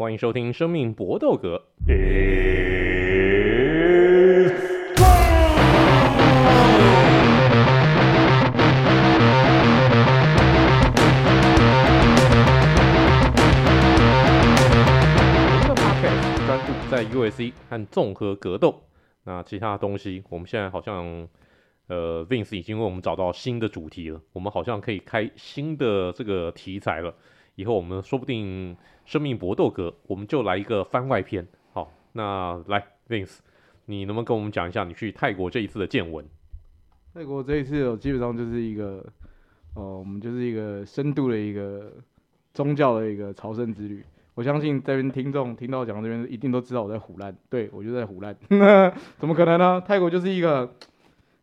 [0.00, 1.56] 欢迎收听《生命搏斗格》。
[1.84, 1.94] 这
[15.66, 18.84] 个 podcast 专注在 UFC 和综合格斗，
[19.24, 21.26] 那其他东西，我们现在好像。
[21.88, 27.14] 呃，Vince 已经为我们找到新的主题了，我们好像可以开新的这个题材了。
[27.58, 31.44] 以后我们说不定生命搏斗格，我们就来一个番外篇。
[31.72, 33.38] 好，那来 Vince，
[33.86, 36.24] 你能不能跟我们讲一下你去泰国这一次的见闻？
[37.12, 39.04] 泰国这一次，基本上就是一个，
[39.74, 41.92] 哦，我们就是一个深度的一个
[42.54, 44.04] 宗教的一个朝圣之旅。
[44.36, 48.36] 我相信这边听众听到讲这边一定都知道我在唬烂，对，我就在唬烂，
[49.18, 49.82] 怎么可能呢？
[49.84, 50.72] 泰国就是一个。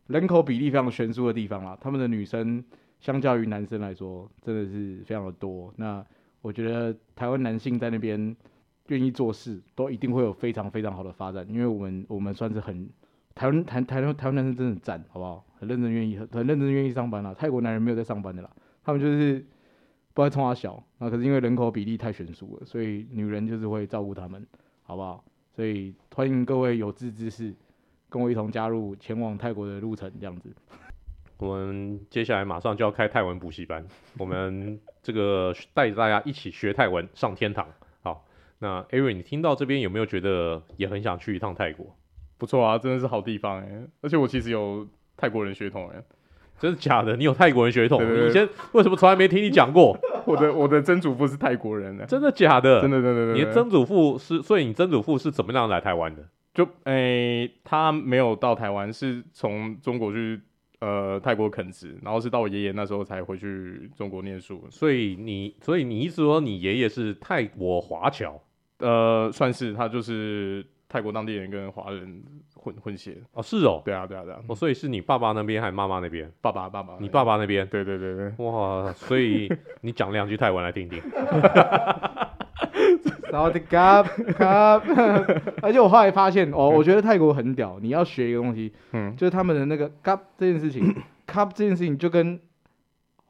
[0.06, 2.62] 人口比例非常悬殊的地方啦，他们的女生
[3.06, 5.72] 相较于男生来说，真的是非常的多。
[5.76, 6.04] 那
[6.42, 8.36] 我觉得台湾男性在那边
[8.88, 12.90] 愿意做事，都一定会有非常非常好的发展，因为我们我们算是很
[13.32, 15.46] 台湾台台湾台湾男生真的很赞，好不好？
[15.60, 17.32] 很认真愿意很认真愿意上班啦。
[17.32, 18.50] 泰国男人没有在上班的啦，
[18.82, 19.46] 他们就是
[20.12, 20.82] 不爱冲他小。
[20.98, 24.44] 那可是因为人口比例太悬殊了，所以女人就是会照顾他们，
[24.82, 25.24] 好不好？
[25.54, 27.54] 所以欢迎各位有志之士。
[28.08, 30.50] 跟我一同加入前往泰国的路程，这样子。
[31.38, 33.84] 我们接下来马上就要开泰文补习班，
[34.18, 37.66] 我们这个带着大家一起学泰文，上天堂。
[38.02, 38.24] 好，
[38.58, 41.94] 那 Ari，你听到这边有没有觉得也很想去一趟泰国？
[42.38, 43.82] 不错啊，真的是好地方哎！
[44.02, 46.02] 而且我其实有泰国人血统哎，
[46.58, 47.16] 真的假的？
[47.16, 48.02] 你有泰国人血统？
[48.02, 49.98] 你以前为什么从来没听你讲过？
[50.26, 52.80] 我的我的曾祖父是泰国人呢，真的假的？
[52.80, 53.34] 真的真的真的。
[53.34, 56.22] 你的曾祖父是，所以你曾祖父是怎么样来台湾的？
[56.52, 60.40] 就诶、欸，他没有到台湾，是从中国去
[60.86, 64.64] 呃泰国垦殖，然后是到我爷爷那时候才回去中国念书。
[64.70, 68.40] 所以你，所以你意思说你爷爷是泰国华侨？
[68.78, 72.22] 呃，算是，他就是泰国当地人跟华人
[72.54, 73.16] 混混血。
[73.32, 74.40] 哦，是哦，对啊，对啊，对啊。
[74.46, 76.30] 哦，所以是你爸爸那边还是妈妈那边？
[76.40, 77.66] 爸爸，爸爸，你爸爸那边？
[77.66, 78.32] 对对对对。
[78.44, 81.02] 哇，所以你讲两句泰文来听听。
[83.30, 84.06] 然后的 cup，
[85.62, 87.78] 而且我后来发现哦，我觉得泰国很屌。
[87.80, 90.94] 你要学一个东西，嗯，就是他们的那个 cup 这件事情
[91.26, 92.40] ，cup 这件事情就跟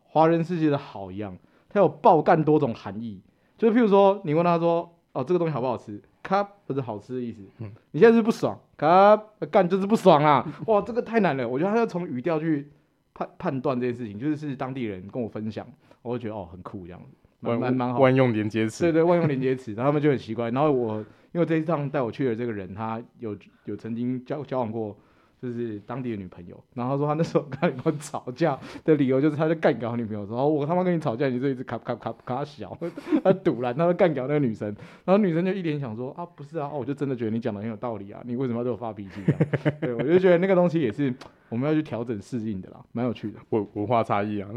[0.04, 1.36] 华人世界的好一样，
[1.68, 3.20] 它有爆干多种含义。
[3.58, 7.40] 就是譬如说，你问他说，哦，这个东西好不好吃？cup 不是好吃的意思。
[7.58, 9.20] 嗯，你现在是不爽，cup
[9.50, 10.46] 干就是不爽啊！
[10.66, 11.48] 哇，这个太难了。
[11.48, 12.70] 我觉得他要从语调去
[13.14, 15.66] 判判断这件事情，就是是当地人跟我分享，
[16.02, 17.16] 我会觉得哦，很酷这样子。
[17.40, 20.50] 蛮蛮蛮好，万用连接词，对对，万用连接词，然后他们就很奇怪。
[20.50, 24.96] 然后我因为这一趟带我去的这个人，他有有曾经交交往过，
[25.40, 26.58] 就是当地的女朋友。
[26.72, 32.76] 然后他说他那时候跟女朋友吵架的理由就是他在干掉他女朋友，然后我他妈跟你吵架，你就一直卡卡卡卡小，
[33.22, 34.74] 他赌烂，他就干掉那个女生。
[35.04, 39.38] 然后女生就一脸想说啊，不是啊，我就真的觉得你讲的很有道理啊，你为什么要对我发脾气啊？
[39.80, 41.12] 对，我就觉得那个东西也是
[41.50, 44.48] 我们要去调整适应的啦，蛮有趣的，文文化差异啊。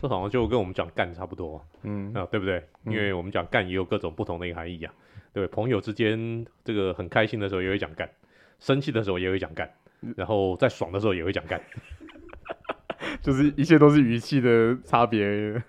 [0.00, 2.62] 那这好像就跟我们讲干差不多，嗯啊，对不对？
[2.84, 4.94] 因为我们讲干也有各种不同的一个含义啊，
[5.32, 8.08] 对，朋友之间这个很开心的时候也会讲干，
[8.60, 9.68] 生气的时候也会讲干，
[10.16, 11.60] 然后在爽的时候也会讲干，
[13.20, 15.62] 就是一切都是语气的差别。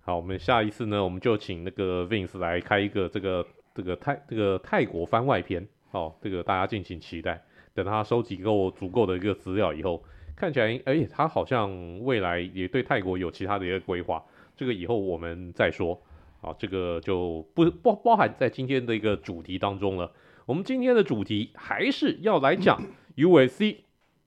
[0.00, 7.42] 好，我们下一次呢，我们就请那个 Vince 来开一个这个这个泰这个泰国番外篇，好，这个大家敬请期待。
[7.74, 10.02] 等他收集够足够的一个资料以后。
[10.42, 14.20] 看起来，哎、他好像未来也对泰国有其他的一个规划，
[14.56, 15.96] 这个以后我们再说。
[16.40, 20.10] 啊，这个就不不包含在今天的一个主题当中了。
[20.44, 22.82] 我们今天的主题还是要来讲
[23.14, 23.76] UFC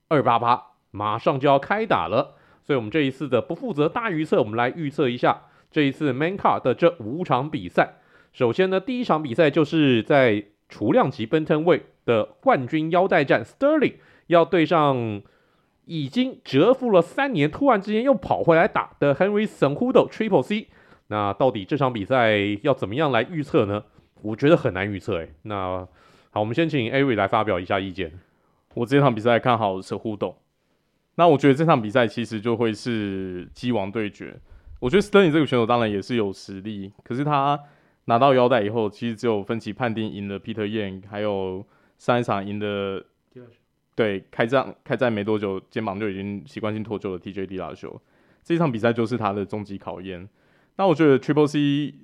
[0.08, 0.62] 288，
[0.92, 7.96] 马上就要开打了，所以我们这一次的不负责大预测，我们来预测一下这一次 man car 的这五场比赛。
[8.32, 13.96] 首先呢，第一场比赛就是在雏量级 Bantamweight 的冠军腰带战，Sterling
[14.28, 15.22] 要对上。
[15.86, 20.68] 已经蛰伏了三年，突然之间又跑回来打的 Henry Cejudo Triple C，
[21.08, 23.84] 那到底这场比赛要怎么样来预测呢？
[24.22, 25.34] 我觉得很难预测诶。
[25.44, 25.88] 那
[26.32, 28.12] 好，我们先请 Ari 来发表一下意见。
[28.74, 30.36] 我这场比赛看好 Cejudo。
[31.16, 34.40] 那我觉得这场比赛其实就会是鸡王对决。
[34.80, 37.60] 我觉得 Sterling 这个选手当然也是有实力，可是他
[38.06, 41.66] 拿到腰带以后，其实只有分歧判定赢了 Peter Yan，还有
[41.98, 43.06] 上一场赢的。
[43.96, 47.20] 对，开战开战没多久，肩膀就已经习惯性脱臼了。
[47.20, 48.02] TJD 拉休
[48.44, 50.28] 这场比赛就是他的终极考验。
[50.76, 51.96] 那我觉得 Triple C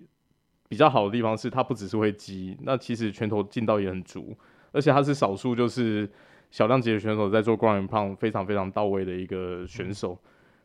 [0.70, 4.36] 比较好的地方是，他不只是会击，那其实拳头劲道也很足，
[4.72, 6.10] 而且他是少数就是
[6.50, 10.18] 小量级的选手在做 Ground and Pound 非常非常到位的一个选手。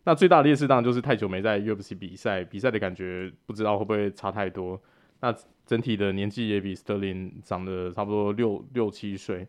[0.05, 4.81] 那最大的劣势当然就是太久没在 UFC 比赛，比赛的感觉不知道会不会差太多。
[5.21, 5.35] 那
[5.67, 9.49] 整体的年纪也比 Sterling 长得差不多六六七岁。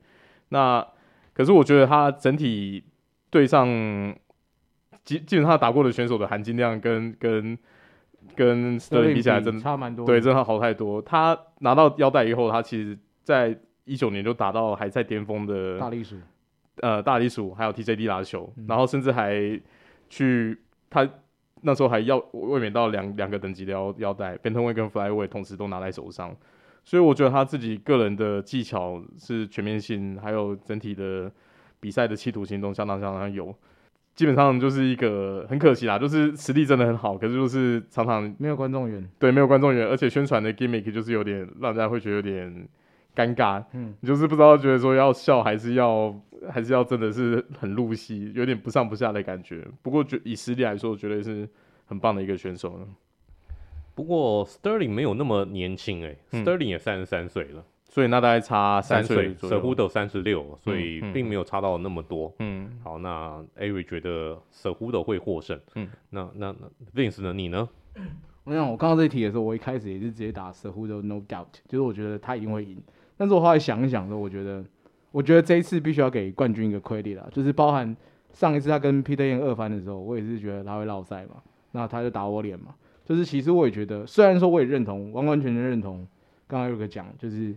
[0.49, 0.83] 那
[1.37, 2.83] 可是我觉得他整体
[3.29, 3.67] 对上
[5.05, 7.55] 基基本上打过的选手的含金量跟跟
[8.35, 10.99] 跟 Sterling 比起来真的差蛮多，对，真的好太多。
[10.99, 13.55] 他拿到腰带以后，他其实在
[13.85, 16.15] 一九年就打到还在巅峰的大力鼠，
[16.81, 19.61] 呃，大力鼠还有 TJ 迪拉修，嗯、然后甚至还
[20.09, 21.07] 去他
[21.61, 26.35] 那时候还要卫冕到两两个等级的腰腰带，Bantamweight 跟 Flyweight 同时都拿在手上。
[26.87, 31.29] 所以我觉得他自己个人的技巧是全面性，还有整体的
[31.81, 33.53] 比赛的企图心都相当相当有。
[34.15, 39.05] 基本上就是一个很可惜啦，就是实力真的很好，可是就是常常没有观众缘。
[39.19, 42.69] 对，没有观众缘，而且宣传的 gimmick 就是有点让大家会觉得有点
[43.13, 43.61] 尴尬。
[43.73, 46.17] 嗯，就是不知道觉得说要笑还是要
[46.49, 49.67] 还是要真的是很入戏，有点不上不下的感觉。
[49.81, 51.45] 不过就以实力来说，我觉得是
[51.85, 52.79] 很棒的一个选手。
[53.97, 62.31] 不过 Sterling 没有那么年轻哎、欸嗯、，Sterling 也三十三岁了，所以那大概差三岁，Cejudo 三十六，所以并没有差到那么多。
[62.37, 65.59] 嗯，好，那 Ari 觉得 Cejudo 会获胜。
[65.73, 67.33] 嗯，那那那 Vince 呢？
[67.33, 67.67] 你呢？
[68.43, 72.79] 我想我看到这一题的时候，我一开始也是直接打 Cejudo No Doubt，就是我觉得他一定会赢。
[73.17, 74.63] 但是我后来想一想说，我觉得
[75.11, 77.97] 我觉得这一次必须要给冠军一个 credit 啦，就是包含
[78.31, 81.41] 上一次他跟 Peter Yan 二番的时候，我也是觉得他会落赛嘛，
[81.71, 82.75] 那他就打我脸嘛。
[83.07, 86.05] 就是其实我也觉得，虽然说我也认同，完完全全认同，
[86.45, 87.55] 刚刚有个讲，就是，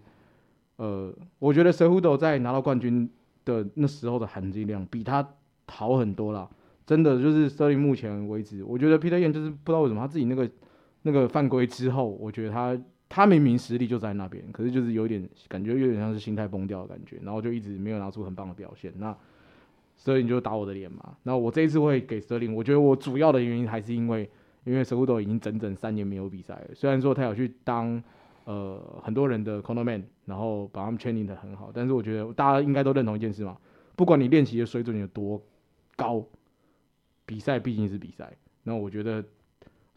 [0.77, 3.11] 呃，我觉得 Cejudo 在拿到冠军
[3.45, 5.29] 的那时候的含金量比他
[5.67, 6.49] 好很多啦，
[6.87, 10.49] 真的就是蛇林目前为止，我觉得 Peter Yan 就是不知道为什么他自己那个
[11.03, 18.93] 那个犯规之后，我觉得他他明明实力就在那边，可是就是有点感觉有点像是心态崩掉的感觉，然后就一直没有拿出很棒的表现。
[18.99, 19.13] 那
[20.01, 24.31] Sterling 就打我的脸嘛，那我这一次会给蛇林我觉得我主要的原因还是因为。
[24.71, 28.01] 因为 Cejudo 已经整整三年没有比赛了，虽然说他有去当
[28.45, 33.57] 呃很多人的 c o n o man，然后把他们 training 得很好，但是我觉得大家应该都认同一件事嘛，
[33.97, 35.43] 不管你练习的水准有多
[35.97, 36.25] 高，
[37.27, 38.33] 比赛毕竟是比赛。
[38.63, 39.25] 那我觉得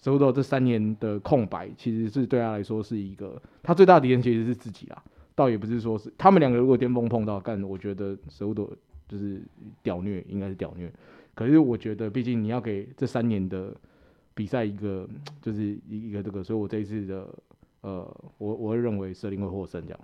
[0.01, 5.03] Cejudo 这三年的空白，其实是对他来说是一个他最大的敌人其实是自己啦，
[5.35, 8.71] 倒也不是说是他们两个如果巅峰碰到干，我觉得 Cejudo
[9.07, 9.39] 就是
[9.83, 10.91] 屌虐，应该是屌虐。
[11.35, 13.75] 可是我觉得毕竟你要给这三年的。
[14.33, 15.07] 比赛一个
[15.41, 17.27] 就是一一个这个，所以我这一次的
[17.81, 17.99] 呃，
[18.37, 19.99] 我我会认为斯特林会获胜这样。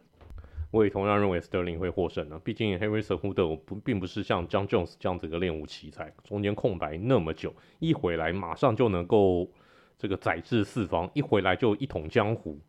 [0.71, 9.49] 我也同样认为 Sterling 会获胜呢，毕竟 Henry Cejudo 不并不是像 John Jones 这样子个练武奇才，中间空白那么久，一回来马上就能够
[9.97, 12.59] 这个载至四方，一回来就一统江湖。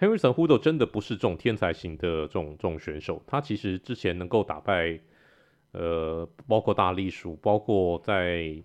[0.00, 4.98] Henry Cejudo 真的不是这种天才型的这种这种选手，他其实之前能够打败
[5.70, 8.60] 呃，包括大力鼠，包括在。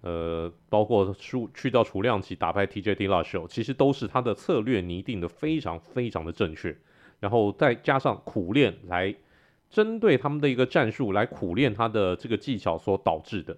[0.00, 6.76] 呃，包括去去到除量级打败 TJ d l a s h 其实都是他的策略拟定的非常非常的正确，
[7.18, 9.12] 然后再加上苦练来
[9.68, 13.56] 针对他们的一个战术来苦练他的这个技巧所导致的，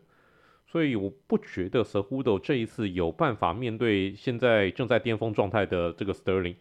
[0.67, 6.57] 所以我不觉得 Cejudo 这一次有办法面对现在正在巅峰状态的这个 Sterling，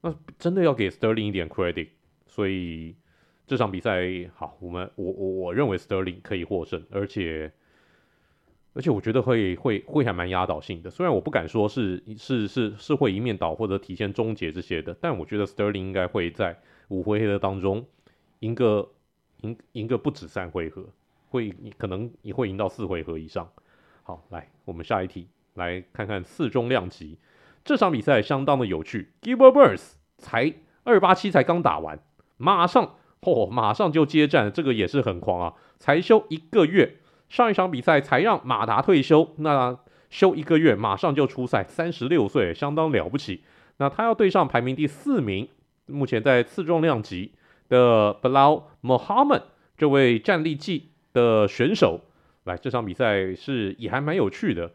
[0.00, 1.88] 那真的要给 Sterling 一点 credit，
[2.26, 2.96] 所以
[3.46, 7.52] 这场比赛好，我们我我我认为 Sterling 可以获胜，而且。
[8.74, 16.58] 而且我觉得会会会还蛮压倒性的，虽然我不敢说是是是是会一面倒或者提前终结这些的，但我觉得 Sterling 应该会在
[16.88, 17.86] 五回合当中
[18.40, 18.90] 赢个
[19.42, 20.84] 赢赢个不止三回合，
[21.30, 23.48] 会可能也会赢到四回合以上。
[24.02, 27.16] 好，来我们下一题来看看四中量级
[27.64, 32.00] 这场比赛相当的有趣，Gilbert Burns 才二八七才刚打完，
[32.36, 36.96] 马上嚯、哦、马上就接战，这个也是很狂啊，才休一个月。
[37.28, 39.76] 上一场比赛才让马达退休，那
[40.10, 43.42] 休一个月马上就出赛，三十六岁相当了不起。
[43.78, 45.48] 那他要对上排名第四名，
[45.86, 47.32] 目前在次重量级
[47.68, 49.42] 的 Belal Muhammad
[49.76, 52.00] 这位战力技的选手。
[52.44, 54.70] 来，这场比赛是也还蛮有趣的，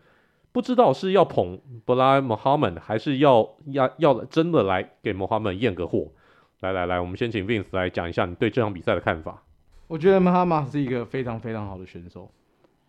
[0.52, 6.12] 不知道是要捧 Belal Muhammad 还是要要要真的来给 Muhammad 验个货。
[6.60, 9.44] 来来来，我们先请 Vince 来讲一下你对这场比赛的看法。
[9.88, 12.30] 我觉得 Muhammad 是一个非常非常好的选手。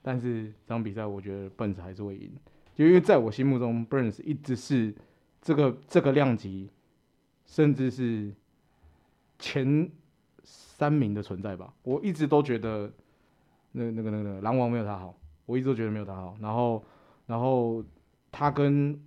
[0.03, 2.33] 但是这场比赛，我觉得 Burns 还是会赢，
[2.75, 4.95] 就因为在我心目中，Burns 一直是
[5.43, 6.71] 这个这个量级，
[7.45, 8.33] 甚至是
[9.39, 9.91] 前
[10.43, 11.73] 三名的存在吧。
[11.83, 12.91] 我一直都觉得
[13.73, 15.15] 那那个那个狼王没有他好，
[15.45, 16.37] 我一直都觉得没有他好。
[16.41, 16.85] 然后
[17.27, 17.85] 然后
[18.33, 18.99] 他跟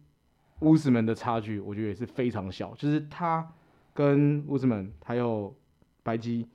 [0.59, 2.75] 乌斯曼的差距，我觉得也是非常小。
[2.75, 3.51] 就是他
[3.93, 5.55] 跟乌斯曼还有
[6.03, 6.47] 白鸡。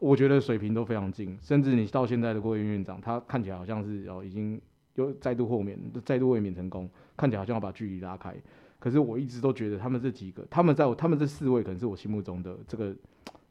[0.00, 4.60] 我觉得水平都非常近，甚至你到现在的郭彦院长，他看起来好像是哦已经
[4.94, 8.34] 又再度豁免，再度卫冕成功，看起来好像要把距离拉开。
[8.78, 12.96] 可是我一直都觉得他们这几个，他们在我他们这四位可能是我心目中的这个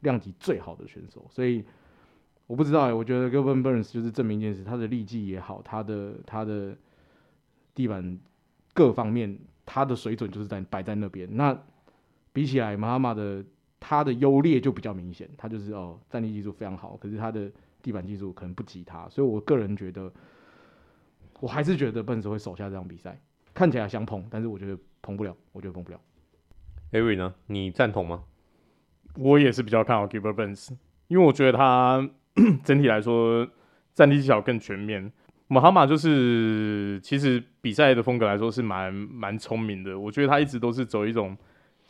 [0.00, 1.64] 量级最好的选手，所以
[2.48, 6.76] 我不知道、欸，我觉得 Gilbert Burns 就是证明一件事，他的力技也好，他的他的
[7.76, 8.18] 地板
[8.74, 11.28] 各方面，他的水准就是在摆在那边。
[11.36, 11.56] 那
[12.32, 13.44] 比起来，妈妈的
[13.80, 17.50] 他的优劣就比较明显，他就是哦，站立技术非常好，可是他的
[17.82, 20.12] 地板技术可能不及他，所以我个人觉得，
[21.40, 23.20] 我还是觉得 Benz 会守下这场比赛。
[23.52, 26.00] 看起来想捧，但是我觉得捧不了，我觉得捧不了。
[26.92, 27.34] Avery 呢？
[27.46, 28.22] 你赞同吗？
[29.16, 30.70] 我也是比较看好 Gilbert Burns，
[31.08, 32.08] 因为我觉得他
[32.62, 33.48] 整体来说
[33.92, 35.12] 战力技巧更全面。
[35.48, 41.36] 马哈马就是其实比赛的风格来说是蛮蛮聪明的，我觉得他一直都是走一种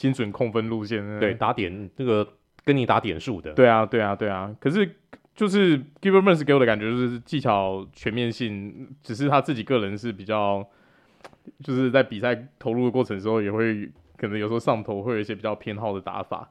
[0.01, 2.27] 精准控分路线，对，打点这个
[2.65, 3.53] 跟你打点数的。
[3.53, 4.55] 对啊，对啊，对啊。
[4.59, 4.97] 可是
[5.35, 10.67] 就是 Gilbert Burns 给我的感觉就是技巧全面性，只是他自己个人是比较。
[11.63, 16.49] 就是在比赛投入的过程的时候，也会可能有时候上头会有一些比较偏好的打法。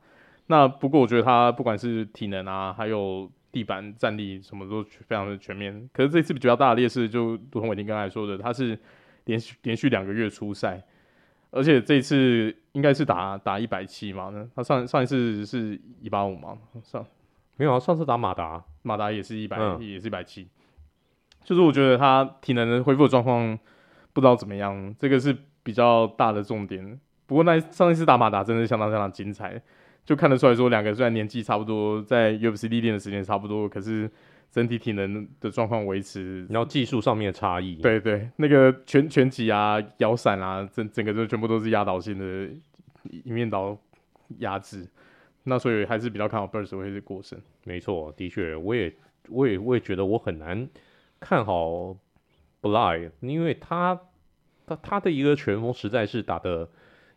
[0.48, 5.90] 那不过我觉得他不管是体能啊，还有地板站立什么都非常的全面。
[5.92, 8.78] 可是这次比较大的劣势，就如同伟霆刚才说的，他是
[9.26, 10.84] 连续连续两个月出赛，
[11.52, 14.30] 而且这一次应该是打打一百七嘛？
[14.34, 16.58] 那他上上一次是一八五嘛？
[16.84, 17.06] 上
[17.58, 20.48] 没有啊，上次打马达，马达也是一百、嗯，也是一百七。
[21.44, 23.58] 就是我觉得他体能的恢复状况。
[24.12, 27.00] 不知道怎么样，这个是比较大的重点。
[27.28, 29.62] 不过那上一次打马达真的相当相当精彩，
[30.10, 34.10] 就看得出来说两个虽然年纪差不多，在 UFC 历练的时间差不多，可是
[34.50, 37.76] 整体体能的状况维持，然后技术上面的差异。
[37.76, 42.50] 对对，那个拳拳击啊、摇闪啊，整整个就全部都是压倒性的
[43.24, 43.78] 一面倒
[44.40, 44.84] 压制。
[45.44, 47.40] 那所以还是比较看好会是过胜。
[47.64, 48.92] 没错，的确，我也
[49.28, 50.68] 我也我也觉得我很难
[51.20, 51.96] 看好。
[52.64, 54.02] Belal 因为他
[54.66, 56.68] 他他的一个拳风实在是打的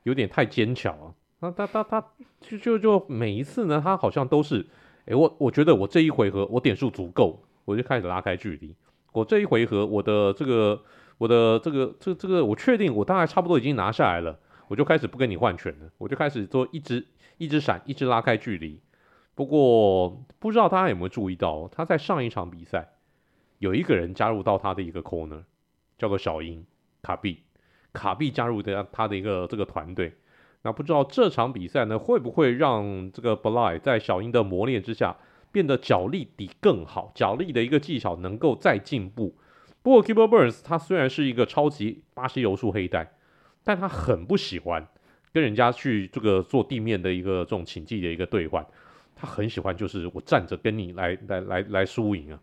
[0.03, 1.15] 有点太坚强啊。
[1.43, 2.05] 那他他他
[2.41, 4.65] 就就就每一次呢，他好像都是，
[5.07, 8.73] 哎，我我觉得我这一回合我点数足够，我就开始拉开距离。
[9.11, 10.81] 我这一回合我的这个
[11.19, 17.05] 我的这个这这个我确定我大概差不多已经拿下来了，我就开始不跟你换拳了，我就开始做一直
[17.39, 18.81] 一直闪，一直拉开距离。
[19.35, 22.89] 不过不知道大家有没有注意到，他在上一场比赛。
[23.59, 25.43] 有一个人加入到他的一个 corner，
[25.99, 26.65] 叫做小英
[27.01, 27.43] 卡比，
[27.93, 30.13] 卡比加入的他的一个这个团队。
[30.65, 35.17] 那不知道这场比赛呢，会不会让这个 Belal 在小英的磨练之下，
[35.51, 39.35] 变得脚力底更好，脚力的一个技巧能够再进步。
[39.83, 43.13] 不过 k i b e r Burns 他虽然是一个超级巴西柔术黑带，
[43.65, 44.87] 但他很不喜欢
[45.33, 48.65] 跟人家去这个做地面的一个这种擒技的一个兑换，
[49.17, 52.39] 他很喜欢就是我站着跟你来来来来输赢啊。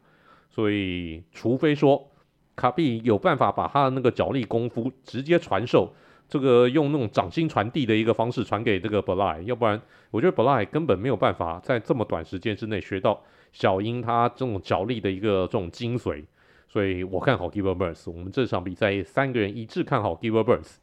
[0.49, 2.11] 所以，除非说
[2.55, 5.93] 卡比有办法把他的那个脚力功夫直接传授，
[6.29, 9.81] 这个用那种掌心传递的一个方式传给这个 Bly，要不然
[10.11, 13.21] 我觉得 Bly 根本没有办法在这么短时间之内学到
[13.51, 16.23] 小鹰他这种脚力的一个这种精髓。
[16.67, 20.75] 所以我看好 Gilbert Burns，我们这场比赛三个人一致看好 Gilbert Burns，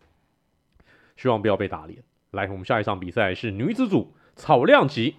[1.16, 2.02] 希望不要被打脸。
[2.32, 5.14] 来，我们下一场比赛是女子组草量级。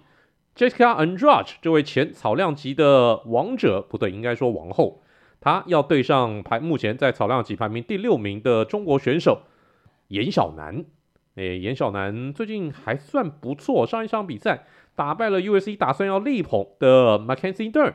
[0.58, 5.02] Jessica Andrade 这位前草量级的王者，不对，应该说王后，
[5.40, 9.44] 她要对上排目前在草量级排名第六名的中国选手
[10.08, 10.86] 颜小楠。
[11.36, 17.94] 诶，颜小楠最近还算不错，上一场比赛打败了 UFC 打算要力捧的 Mackenzie Dern，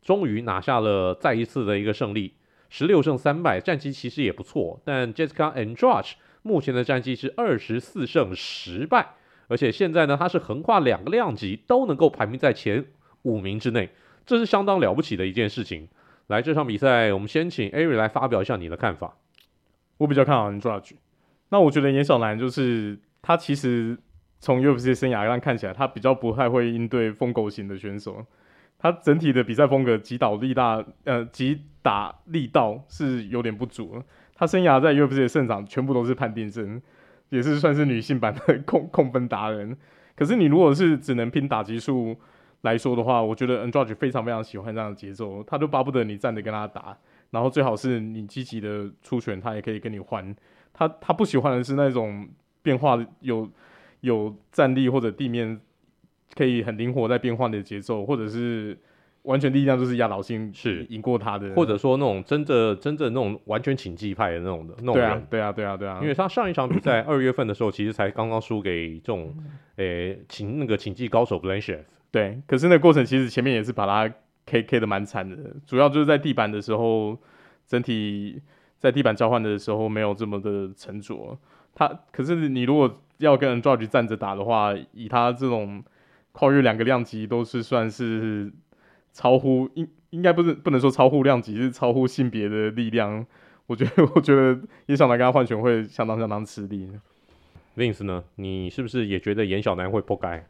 [0.00, 2.34] 终于拿下了再一次的一个胜利，
[2.70, 4.80] 十六胜三败，战绩其实也不错。
[4.84, 9.14] 但 Jessica Andrade 目前的战绩是二十四胜十败。
[9.48, 12.84] 而且现在呢，他是横跨两个量级都能够排名在前
[13.22, 13.90] 五名之内，
[14.24, 15.88] 这是相当了不起的一件事情。
[16.28, 19.16] 来，这场比赛，我们先请 Ari 来发表一下你的看法。
[19.98, 20.92] 我比较看好 Andrade。
[21.54, 23.96] 那我觉得颜小楠就是他，其实
[24.40, 28.26] 从 UFC 生涯上看起来，他比较不太会应对疯狗型的选手。
[28.76, 34.02] 他整体的比赛风格击倒力大，呃，击打力道是有点不足。
[34.34, 36.82] 他生涯在 UFC 的胜场全部都是判定胜。
[37.28, 39.76] 也是算是女性版的控控分达人，
[40.16, 42.16] 可是你如果是只能拼打击数
[42.62, 46.98] 来说的话，我觉得 Andrade 非常非常喜欢这样的节奏，他就巴不得你站着跟他打，
[47.30, 50.34] 然后最好是你积极的出拳，他也可以跟你换。
[50.74, 52.28] 他他不喜欢的是那种
[52.62, 53.48] 变化有
[54.00, 55.58] 有站立或者地面
[56.34, 58.76] 可以很灵活在变换的节奏，或者是。
[59.24, 69.34] 完全力量就是压倒性是赢过他的，或者说那种真的真正那种完全请技派的那种的那种人，对啊，对啊，对啊，对啊，因为他上一场比赛二月份的时候，其实才刚刚输给这种
[69.76, 74.14] 诶请那个请技高手 Blanchfield，对，可是那个过程其实前面也是把他
[74.44, 77.18] K K 的蛮惨的，主要就是在地板的时候，
[77.66, 78.42] 整体
[78.84, 81.38] 在地板交换的时候没有这么的沉着，
[81.74, 85.82] 他可是你如果要跟 George 站着打的话，以他这种
[86.32, 88.52] 跨越两个量级都是算是
[89.10, 93.24] 超乎应应该不是不能说超乎量级，是超乎性别的力量。
[93.68, 96.92] 我觉得我觉得严小南跟他换拳会相当相当吃力。
[97.74, 98.22] Vince 呢？
[98.34, 100.46] 你是不是也觉得严小南会破盖？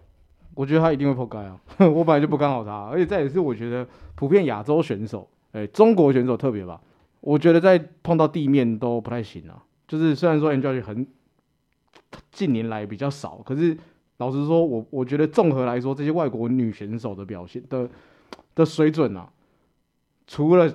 [0.57, 1.61] 我觉得他一定会破盖啊！
[1.79, 3.87] 我本来就不看好他，而且再也是我觉得
[4.17, 6.81] 普遍亚洲选手，哎、中国选手特别吧，
[7.25, 9.65] 我觉得在碰到地面都不太行啊。
[9.89, 11.07] 就是虽然说 Andrade 很
[12.31, 13.77] 近年来比较少，可是
[14.19, 17.89] 老实说，我我觉得综合来说，这些外国女选手的表现的
[18.55, 19.31] 的水准啊，
[20.27, 20.73] 除了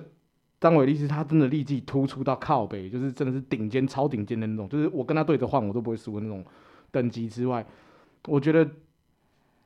[0.60, 6.44] 张伟丽是她真的力气突出到靠北，就是真的是顶尖、超顶尖的那种，就是我跟她对着换我都不会输的那种
[6.92, 7.66] 等级之外，
[8.28, 8.70] 我觉得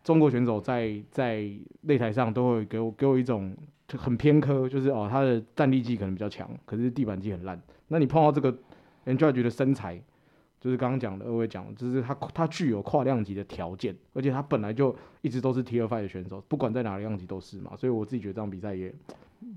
[0.04, 1.42] 中国选手在在
[1.88, 3.56] 擂台上都会给我给我一种
[3.88, 7.62] 就很偏科，就是哦，他的站立技可能比较强，可是地板技很烂。
[7.88, 8.56] 那你碰到这个
[9.06, 10.02] Andrade 的身材，
[10.60, 18.94] 就是刚刚讲的二位讲，就是他他具有跨量级的条件，而且他本来就一直都是 Tier 5的选手，不管在哪个量级都是嘛，所以我自己觉得这场比赛也。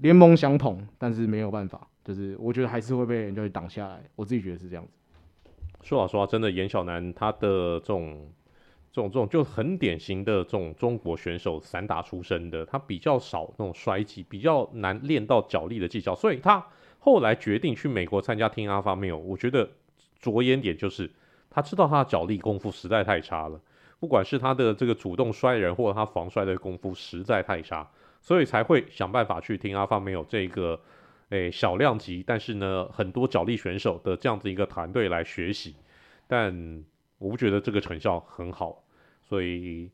[0.00, 4.02] 联盟相同，但是没有办法，就是我觉得还是会被人家挡下来。
[4.16, 4.90] 我自己觉得是这样子。
[5.82, 8.28] 说老实话，真的严小南他的这种、
[8.96, 16.66] 这种、这种就很典型的这种中国选手散打出身的，他比较少那种摔技，比较难练到脚力的技巧，所以他
[16.98, 19.18] 后来决定去美国参加 Team Alpha Male。
[19.18, 19.68] 我觉得
[20.18, 21.10] 着眼点就是
[21.50, 23.60] 他知道他的脚力功夫实在太差了，
[24.00, 27.86] 不管是他的这个主动摔人，或者他防摔的功夫实在太差。
[28.22, 30.80] 所以才会想办法去听 Alpha Male 这个
[31.28, 35.76] 诶、小量级，但是呢很多脚力选手的这样子一个团队来学习，
[36.26, 36.82] 但
[37.18, 38.82] 我不觉得这个成效很好，
[39.28, 39.90] 所以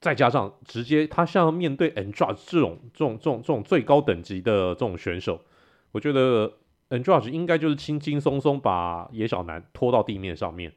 [0.00, 5.40] 再加上直接他像面对 Andrade 这种这种这种这种最高等级的这种选手，
[5.92, 6.52] 我觉得
[6.90, 10.72] Andrade 应该就是轻轻松松把野小南拖到地面上面，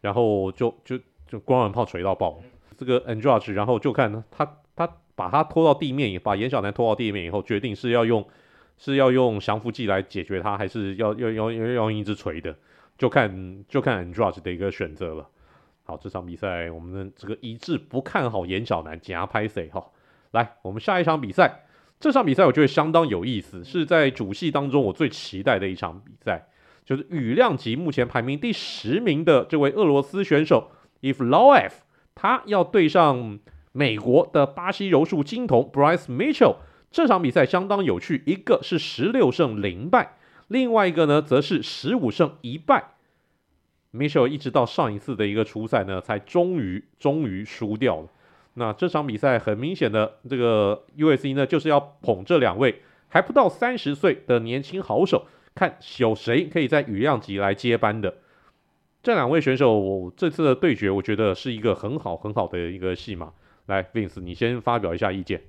[0.00, 2.40] 然后就就就光环炮锤到爆
[2.76, 4.90] 这个 Andrade，然后就看他他。
[5.18, 8.24] 把他拖到地面，把严小南拖到地面以后，决定是要用
[8.76, 12.56] 是要用降服剂来解决他，还是要要要要用一直锤的，
[12.96, 15.28] 就看就看 Andrade 的一个选择了。
[15.88, 19.82] 好，这场比赛我们的这个一致不看好严小南加拍谁哈。
[20.32, 21.64] 来，我们下一场比赛，
[21.98, 26.46] 这场比赛我觉得相当有意思，是在主系当中我最期待的一场比赛，
[26.84, 30.70] 就是羽量级目前排名第十名的这位俄罗斯选手
[31.00, 31.72] Evloev，
[32.14, 33.38] 他要对上。
[33.70, 36.56] 美国的巴西柔术金童 Bryce Mitchell
[36.90, 40.16] 这场比赛相当有趣，一个是十六胜零败，
[40.48, 42.94] 另外一个呢则是十五胜一败。
[43.92, 48.08] Mitchell 一直到上一次的一个初赛呢，才终于终于输掉了。
[48.54, 58.16] 那这场比赛很明显的，这个 UFC 呢就是要捧这两位还不到三十岁的年轻好手，看有谁可以在羽量级来接班的。
[59.02, 63.32] 这两位选手我这次的对决，我觉得是一个很好很好的一个戏码。
[63.66, 65.40] 来，Vince，你先发表一下意见。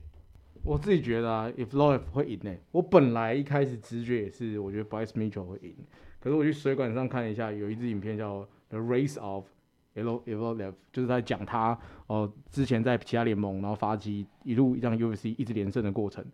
[0.64, 2.54] 我自己觉得啊，Evloev 会赢呢。
[2.72, 5.74] 我本来一开始直觉也是，我觉得 Bryce Mitchell 会赢。
[6.20, 9.46] 可是我去水管上看了一下，有一支影片叫《The Race of
[9.94, 10.54] L L L》，
[10.92, 11.72] 就是在讲他
[12.08, 16.26] 哦、呃、之前在其他联盟，然后发迹一路让 UFC 一直连胜的过程。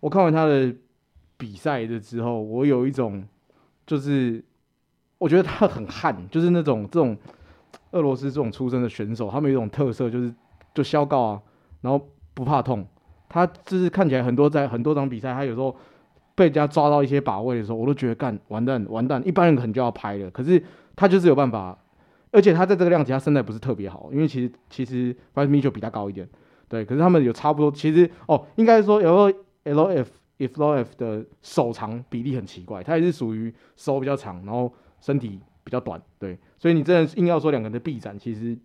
[0.00, 0.74] 我看完他的
[1.36, 3.26] 比赛的之后，我有一种
[3.86, 4.44] 就是
[5.18, 7.16] 我觉得他很悍，就是那种这种
[7.92, 10.34] 俄罗斯这种出身的选手，他们有一种特色就是。
[10.74, 11.42] 就削告啊，
[11.80, 12.86] 然后不怕痛，
[13.30, 15.74] 他就是看起来很多在很多场比赛，他有时候
[16.36, 20.62] 被人家抓到一些把位的时候，我都觉得干完蛋完蛋，一般人可能就要拍了，可是
[20.94, 21.76] 他就是有办法，
[22.30, 26.28] 而且他在这个量级他身材不是特别好，因为其实其实 f r a n m i c h e l 比他高一点，
[26.68, 29.32] 对，可是他们有差不多，其实哦，应该说 L
[29.64, 38.56] L F Evloev 的手长比例很奇怪，他也是属于手比较长，然后身体比较短，对，所以你真的硬要说两个人的臂展，其实。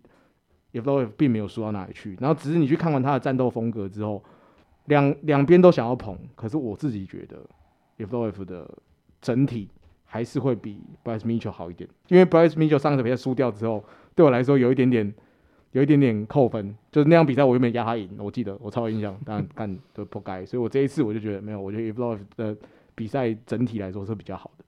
[0.74, 4.24] if love 并没有输到哪里去，然后只是你去看完他的战斗风格之后，
[4.86, 7.36] 两两边都想要捧，可是我自己觉得
[7.98, 8.68] Evloev 的
[9.20, 9.68] 整体
[10.04, 15.12] 还是会比 Bryce Mitchell 好一点，因为 Bryce Mitchell 上次比赛输掉之后，对我来说有一点点
[15.72, 22.56] 有一点点扣分，就是那场比赛我又没压他赢，我记得我超有印象，但干都不该，所以我这一次我就觉得没有，我觉得 Evloev 的
[22.94, 24.64] 比赛整体来说是比较好的，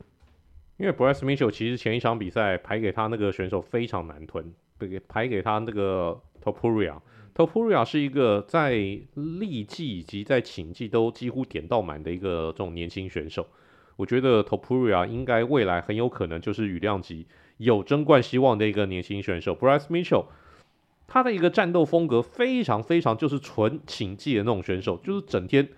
[0.77, 4.53] 因为 Bryce Mitchell 其实前一场比赛排给他那个选手非常难吞。
[4.77, 6.95] 给排给他那个 Topuria
[7.35, 8.73] Topuria 是一个在
[9.15, 13.47] 力技以及在擒技都几乎点到满的一个这种年轻选手。
[13.97, 19.55] 我觉得 Topuria 应该未来很有可能就是羽量级有争冠希望的一个年轻选手。
[19.55, 20.27] Bryce Mitchell
[21.07, 25.69] 他的一个战斗风格非常非常就是纯擒技的那种选手，就是整天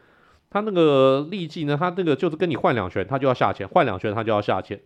[0.50, 4.80] 他那个力技呢，他那个就是跟你换两拳他就要下潜，换两拳他就要下潜，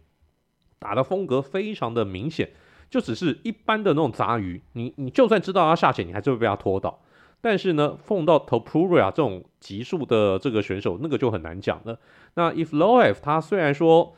[0.78, 2.50] 打的风格非常的明显。
[2.90, 7.00] 就只是一般的那种杂鱼，你你就算知道他下潜，你还是会被他拖倒。
[7.40, 11.98] 但是呢，碰到 Topuria 这种级数的这个选手，那个就很难讲了。
[12.34, 14.14] 那 Evloev 他虽然说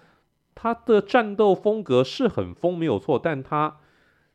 [0.55, 3.77] 他的战斗风格是很疯没有错，但他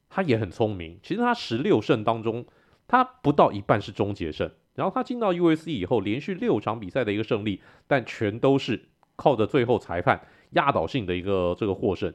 [0.09, 0.99] 他也很聪明。
[1.03, 2.45] 其实他十六胜当中，
[2.87, 4.49] 他不到一半是终结胜。
[4.75, 10.21] 然后他进到 USC 以后，连续六场比赛的一个胜利，但全都是靠着最后裁判
[10.51, 12.13] 压倒性的一个这个获胜。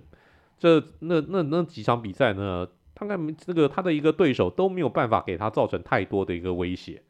[0.63, 2.69] 这那那那几场比赛呢？
[2.95, 7.03] 看看这个他的一个对手都没有办法给他造成太多的一个威胁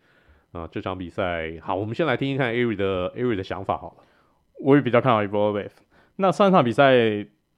[0.52, 0.66] 啊！
[0.72, 4.04] 这场比赛好，我们先来听听看 Ari 的 Ari 的想法好了。
[4.58, 5.68] 我也比较看好 Evolve。
[6.16, 6.94] 那上一场比赛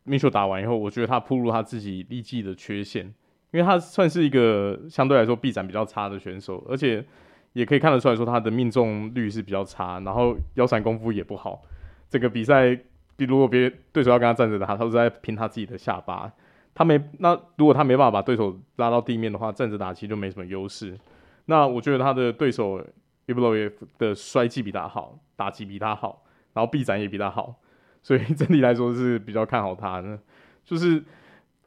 [0.05, 3.05] Mitchell 打完以后，我觉得他暴露他自己力技的缺陷，
[3.53, 7.05] 因为他算是一个相对来说臂展比较差的选手，而且
[7.53, 11.63] 也可以看得出来说他的命中率是比较差，然后腰闪功夫也不好。
[12.09, 12.77] 这个比赛，
[13.17, 16.33] 比如果别对手要跟他站着打，他都是在拼他自己的下巴。
[16.75, 20.99] 他没那，如果他没办法把对手拉到地面的话，站着打其实就没什么优势。
[21.47, 22.85] 那我觉得他的对手
[23.27, 27.55] Evloev 的摔技比他好，打击比他好，然后臂展也比他好，
[28.03, 30.19] 所以整体来说是比较看好他的。
[30.65, 31.01] 就是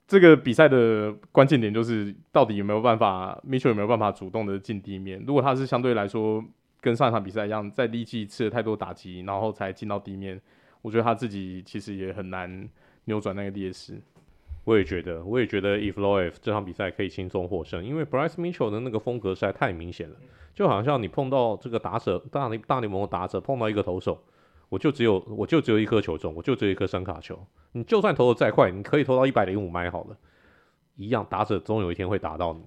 [0.08, 5.24] 这个比赛的关键点就是到底有没有办法，Mitchell 有没有办法主动的进地面。
[5.26, 6.44] 如果他是相对来说
[6.82, 10.42] 跟上一场比赛一样，在力技吃了太多打击，然后才进到地面，
[10.82, 12.70] 我觉得他自己其实也很难
[13.06, 14.02] 扭转那个劣势。
[14.64, 20.18] 我也觉得，我也觉得 Evloev 这场比赛可以轻松获胜，因为 Bryce Mitchell 的那个风格实在太明显了，
[20.54, 24.22] 就好像你碰到这个打者，大联大联盟的打者碰到一个投手，
[24.68, 27.40] 我就只有我就只有一颗球中，我就只有一颗声卡球，
[27.72, 30.18] 你就算投的再快，你可以投到一百零五迈好了，
[30.98, 32.62] 一样打者总有一天会打到你。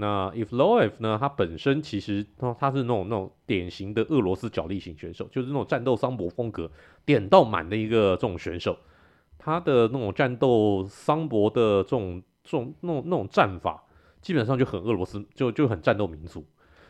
[0.00, 6.70] 那 If Loev 呢，他本身其实他他是那种那种典型的俄罗斯角力型选手，就是那种战斗桑博风格
[7.04, 8.76] 点到满的一个这种选手。
[9.38, 13.84] 他的那种战斗桑博的这种这种那种那种战法，
[14.20, 16.44] 基本上就很俄罗斯，就就很战斗民族。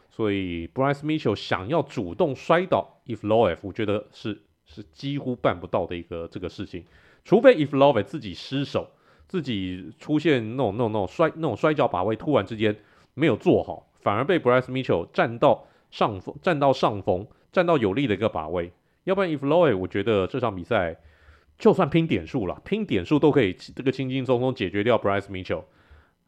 [0.09, 6.85] 所以 Bryce Mitchell 想要主动摔倒 If Loev，我觉得是是几乎办不到的一个这个事情。
[7.25, 8.89] 除非 If Loev 自己失手，
[9.29, 12.77] 自己出现那种那种那种摔那种摔跤把位，突然之间
[13.21, 18.73] 没有做好，反而被 Bryce Mitchell 占到上风，占到上风，占到有利的一个把位。
[19.05, 20.97] 要不然 Evloev，我觉得这场比赛。
[21.59, 25.65] 就算拼点数了，拼点数都可以这个轻轻松松解决掉 Bryce Mitchell。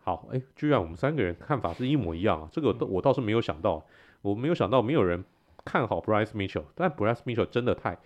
[0.05, 2.49] 好，哎，居然我们三个人看法是一模一样啊！
[2.53, 3.83] 这个我倒是没有想到，
[4.21, 5.25] 我没有想到没有人
[5.65, 7.97] 看好 Bryce Mitchell，但 Bryce Mitchell 真的太，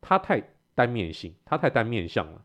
[0.00, 0.42] 他太
[0.74, 2.42] 单面性，他太单面相了。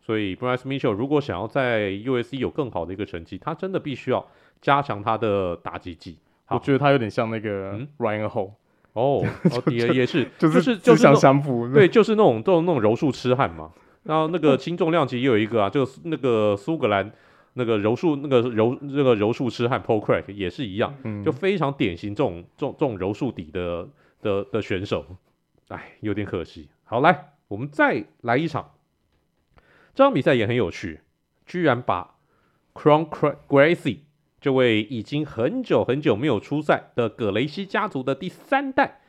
[0.00, 4.24] 所以 Bryce Mitchell 如果想要在 USC 有更好的一个成绩，他真的必须要
[4.60, 6.18] 加强他的打击技。
[6.48, 8.50] 我觉得他有点像那个 Ryan Hall。
[8.92, 9.24] 哦，
[9.70, 13.70] 也也是，就是就是想相扑，对，就是那种这种那种柔术痴汉嘛。
[14.02, 17.08] 然后那个轻重量级也有一个啊，就那个苏格兰
[17.52, 20.92] 那个柔术那个柔那个柔术痴汉 Paul Craig 也是一样，
[21.24, 23.88] 就非常典型这种这种这种柔术底的
[24.20, 25.06] 的的选手。
[25.68, 26.68] 哎，有点可惜。
[26.82, 28.72] 好，来我们再来一场，
[29.94, 31.00] 这场比赛也很有趣，
[31.46, 32.16] 居然把
[32.74, 33.08] Cron
[33.48, 33.98] Gracie。
[34.40, 39.00] 这位已经很久很久没有出赛的葛雷西家族的第三代，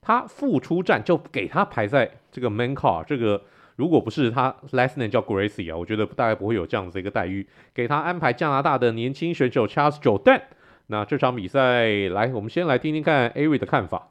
[0.00, 3.04] 他复出战就给他排在这个 main car。
[3.04, 3.42] 这个
[3.76, 7.46] 如果不是他 last name 叫 Gracie 啊，我觉得大概不会有这样子的一个待遇。
[7.72, 10.42] 给他安排加拿大的年轻选手 Charles Jordan。
[10.88, 14.08] 那这场比赛来，我们先来听听看 Ari 的看法。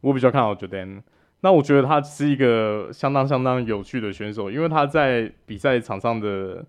[0.00, 1.02] 我比较看好 Jordan。
[1.42, 6.64] 那我觉得他是一个相当相当有趣的选手，因为他在比赛场上的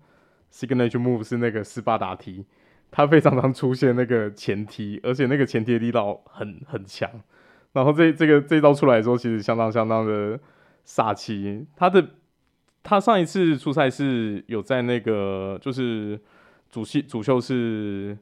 [0.52, 2.44] signature move 是那个斯巴达踢。
[2.96, 7.10] 他非常常出现那个前踢，而且那个前踢力道很很强。
[7.72, 10.38] 然后这这个这一招出来的时候，其实相当相当的
[10.86, 11.66] 煞气。
[11.74, 12.10] 他的
[12.84, 16.16] 他上一次出赛是有在那个就是
[16.70, 18.16] 主席主秀是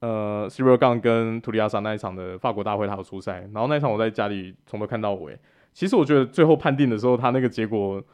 [0.00, 3.48] 呃 Ciryl Gane 跟图里亚莎那一场的法国大会，他有出赛。
[3.54, 5.38] 然后那一场我在家里从头看到尾。
[5.72, 8.04] 其实我觉得最后判定的时候，他那个结果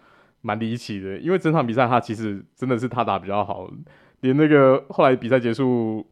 [0.41, 3.69] 蛮离奇的，因为整场比赛他其实真的是他打比较好。
[4.21, 6.07] 连那个后来比赛结束，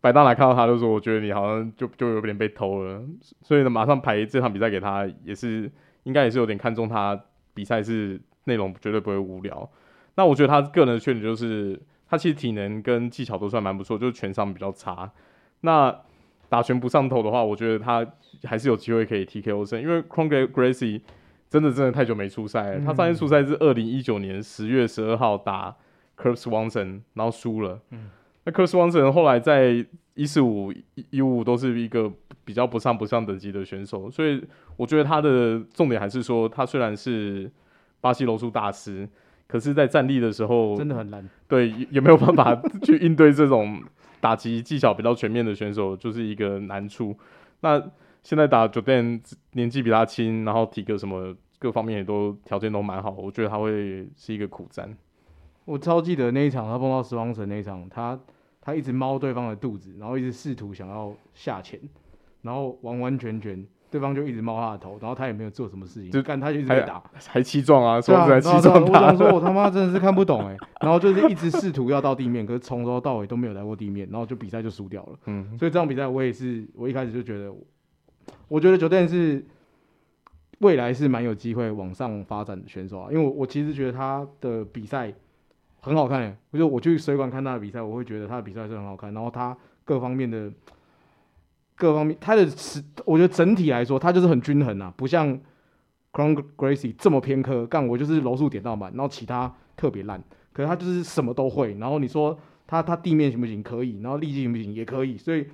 [0.00, 3.02] 白大拿看到他就说：“我觉得你好像就就有点被偷了。”
[3.42, 5.70] 所以呢，马上排这场比赛给他，也是
[6.04, 7.20] 应该也是有点看中他
[7.52, 9.68] 比赛是内容绝对不会无聊。
[10.14, 15.10] 那我觉得他个人的缺点就是他其实体能跟技巧都算蛮不错，就是拳商比较差。
[15.62, 15.94] 那
[16.48, 18.06] 打拳不上头的话，我觉得他
[18.44, 21.00] 还是有机会可以 TKO 胜，因为 Kron Gracie
[21.48, 22.80] 真的真的太久没出赛了。
[22.84, 25.76] 他上一次出赛是二零一九年十月十二号打。
[26.20, 27.80] Curt Swanson，然后输了。
[27.90, 28.10] 嗯，
[28.44, 32.12] 那 Curt Swanson 后来在一四五、一五五都是一个
[32.44, 34.42] 比较不上不上等级的选手，所以
[34.76, 37.50] 我觉得他的重点还是说，他虽然是
[38.00, 39.08] 巴西柔术大师，
[39.46, 41.26] 可是，在站立的时候真的很难。
[41.48, 43.82] 对，也没有办法去应对这种
[44.20, 47.16] 打击技巧比较全面的选手，就是一个难处。
[47.60, 47.82] 那
[48.22, 49.20] 现在打 Jordan
[49.52, 54.94] 年纪比他轻，然后体格什么各方面也都条件都蛮好，我觉得他会是一个苦战。
[55.64, 58.18] 我超记得那一场他碰到死亡神那一场，他
[58.60, 61.80] 他一直猫对方的肚子，然后一直试图想要下潜，
[62.42, 63.66] 然后完完全全。
[63.90, 68.80] 对方就一直猫他的头，然后他也没有做什么事情，就干他就一直被打，还气壮啊，说在气壮。
[68.80, 75.18] 我想说，我他妈真的是看不懂哎，然后就是一直试图要到地面，可是从头到尾都没有来过地面，然后就比赛就输掉了。
[75.26, 77.52] 嗯，所以这场比赛我也是，我一开始就觉得，
[78.46, 79.44] 我觉得 Jordan 是
[80.60, 85.12] 未来是蛮有机会往上发展的选手啊，因为我我其实觉得他的比赛
[85.80, 90.50] 很好看诶，我，就我去水馆看他的比赛，我会觉得他的比赛是很好看，然后他各方面的。
[91.76, 92.46] 各方面，他的
[93.06, 95.28] 我觉得整体来说，他就是很均衡啊，不像
[96.12, 97.66] Crown Gracie 这么偏科。
[97.66, 100.22] 干我就是柔术点到满，然后其他特别烂。
[100.52, 101.72] 可是他就是什么都会。
[101.78, 103.62] 然后你说他他地面行不行？
[103.62, 103.98] 可以。
[104.02, 104.74] 然后力气行不行？
[104.74, 105.16] 也可以。
[105.16, 105.46] 所以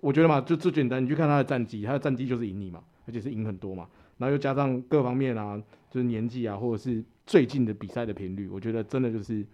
[0.00, 3.86] 我觉得嘛，就最简单，你去看他的战绩，他的战绩就是赢你嘛，而且是赢很多嘛。
[4.16, 5.56] 然后又加上各方面啊，
[5.88, 9.46] 就是年纪啊，或者是最近的比赛的频率，我觉得真的就是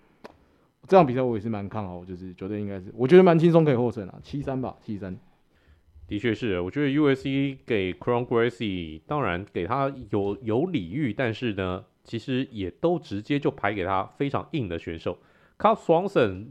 [0.87, 5.17] 这场比赛我也是蛮看好，就是觉得应该是，我觉得蛮轻松可以获胜啊，七三吧，七三。
[6.07, 15.17] 的确是，我觉得 USC 给 Crown Gracie 当然给他有有礼遇，但是呢，其实也都直接就排给他非常硬的选手。
[15.59, 16.49] Cub Swanson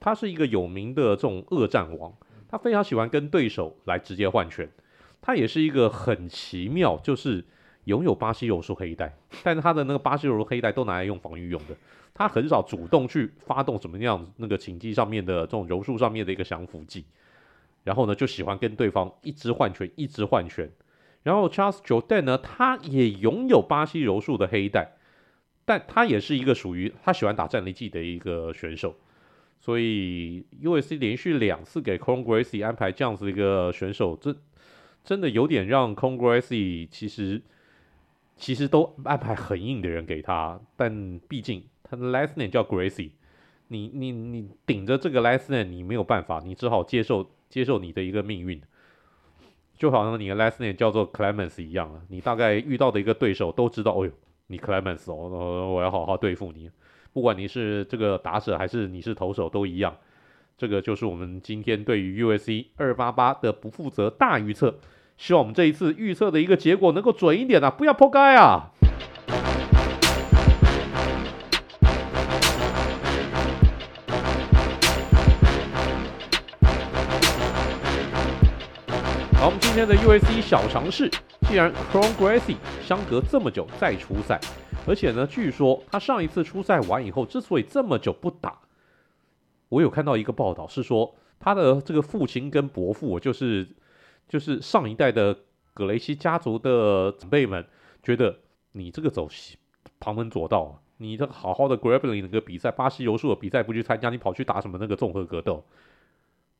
[0.00, 2.12] 他是一个有名的这种恶战王，
[2.48, 4.68] 他非常喜欢跟对手来直接换拳。
[5.22, 7.44] 他也是一个很奇妙，就是
[7.86, 11.74] 拥有巴西柔术黑带， 但是他的那个巴西柔术黑带都拿来用防御用的，
[12.14, 17.04] 他很少主动去发动什么样那个擒技上面的这种柔术上面的一个降服技。
[17.84, 20.70] 然后呢，就喜欢跟对方一直换拳，一直换拳。
[21.22, 24.96] 然后 Charles Jordan 呢，他也拥有巴西柔术的黑带，
[25.64, 28.96] 但他也是一个属于他喜欢打站立技的一个选手。
[29.60, 34.36] 所以 USC 连续两次给 Kron Gracie 安排这样子一个选手，这
[35.04, 37.40] 真的有点让 Kron Gracie 其实
[38.36, 40.60] 其实都安排很硬的人给他。
[40.76, 43.10] 但毕竟他的 last name 叫 Gracie，
[43.68, 47.30] 你你你顶着这个 last name，你没有办法，你只好接受。
[47.48, 48.60] 接受你的一个命运，
[49.78, 54.10] 就好像你的 last name 叫做 Clemens 一样啊，你大概遇到的一个对手都知道，哦呦，
[54.48, 56.68] 你 Clemens 哦，我要好好对付你，
[57.12, 59.96] 不管你是这个打者还是你是投手都一样。
[60.58, 64.76] 这个就是我们今天对于 USC 二八八的不负责大预测，
[65.16, 68.70] 希望我们这一次预测的一个结果能够准一点啊，不要破盖啊！
[79.38, 81.10] 好，我们今天的 USC 小尝试，
[81.48, 84.38] 既然 Cron Gracie 相隔这么久再出赛，
[84.86, 88.58] 而且呢，据说他上一次出赛完以后，之所以这么久不打，
[89.70, 93.66] 我有看到一个报道是说，他的这个父亲跟伯父，就是
[94.28, 95.36] 就是上一代的
[95.74, 97.64] 葛雷西家族的长辈们，
[98.02, 98.38] 觉得
[98.72, 99.28] 你这个走
[100.00, 105.64] 旁门左道，你这个好好的 Grappling 那个比赛，巴西柔术的比赛不去参加，你跑去打什么那个综合格斗？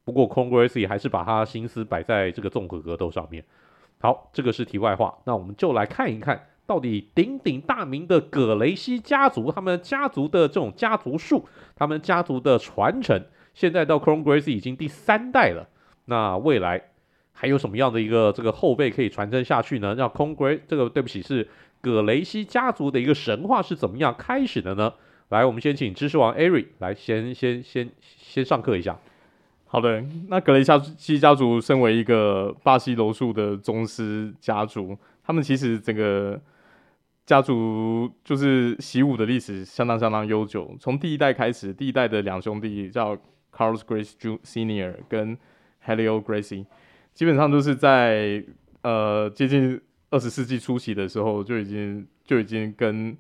[0.05, 3.45] 不过，Kron Gracie 还是把他心思摆在这个综合格斗上面。
[3.99, 5.19] 好，这个是题外话。
[5.25, 13.21] 那我们就来看一看，到底鼎鼎大名的葛雷西家族，他们家族的这种家族树，他们家族的传承，
[13.53, 15.69] 现在到 c r o n g r a c e 已经第三代了。
[16.05, 16.91] 那未来
[17.39, 19.95] 还有什么样的一个这个后辈可以传承下去呢？
[19.95, 21.47] 让 Kron Gracie 这个对不起，是
[21.83, 24.95] 葛雷西家族的一个神话是怎么样开始的呢？
[25.29, 28.99] 来，我们先请知识王 Ari 来先先先先上课一下。
[29.67, 30.65] 好的，那格雷
[30.97, 36.41] 西家族身为一个巴西柔术的宗师家族，他们其实整个
[37.27, 40.75] 家族就是习武的历史相当相当悠久。
[40.81, 43.15] 从第一代开始，第一代的两兄弟叫
[43.53, 45.37] Carlos Gracie Junior 跟
[45.85, 46.65] Helio Gracie，
[47.17, 48.45] 基本上都是在
[48.83, 53.17] 呃接近二十世纪初期的时候就已经就已经跟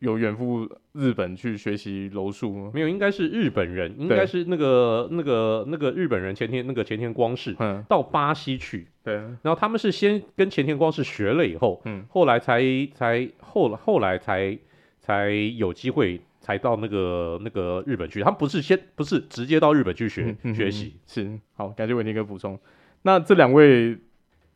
[0.00, 12.62] 有远赴日本去学习柔术，没有，应该是日本人，应该是那个那个那个日本人前天那个前天光世，嗯，到巴西去，对，然后他们是先跟前田光世学了以后，嗯，后来才
[12.94, 14.56] 才后后来才
[15.00, 21.40] 才有机会才到那个那个日本去，他们不是先不是直接到日本去学、嗯、学习，是。
[21.54, 22.58] 好，感谢伟宁哥补充，
[23.02, 23.98] 那这两位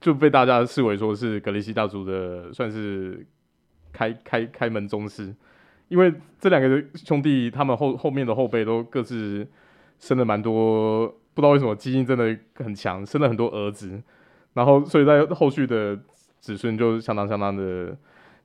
[0.00, 3.26] 就被大家视为说是格雷西家族的算是。
[3.92, 5.34] 开开开门宗师，
[5.88, 9.44] 因为这两个兄弟，他们后后面的后辈都各自
[9.98, 14.00] 生了蛮多，不知道为什么基因真的很强，生了很多儿子，
[14.54, 15.98] 然后所以在后续的
[16.38, 17.98] 子孙就相当相当的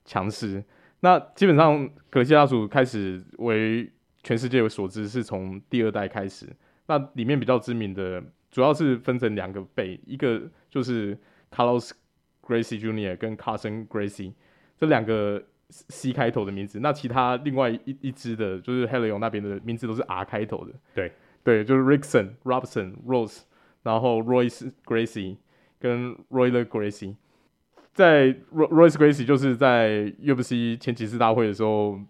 [0.04, 0.62] 强势。
[0.98, 3.88] 那基本上格雷西家族开始为
[4.24, 6.48] 全世界所知是从第二代开始。
[6.88, 8.20] 那里面比较知名的
[8.56, 10.40] 主要是分成两个辈，一个
[10.70, 11.14] 就是
[11.50, 11.90] Carlos
[12.40, 13.14] Gracie Jr.
[13.14, 14.32] 跟 Carson Gracie
[14.78, 16.80] 这两个 C 开头的名字。
[16.80, 20.72] 那其他另外一一支的就是 Helio 那边的名字都是 R 开头的。
[20.94, 21.12] 对
[21.44, 23.42] 对，就是 Rickson、Robson、Rose，
[23.82, 25.36] 然后 Royce Gracie
[25.78, 27.16] 跟 Royler Gracie。
[27.92, 32.00] 在 Royce Gracie 就是在 UFC 前几次大会的时候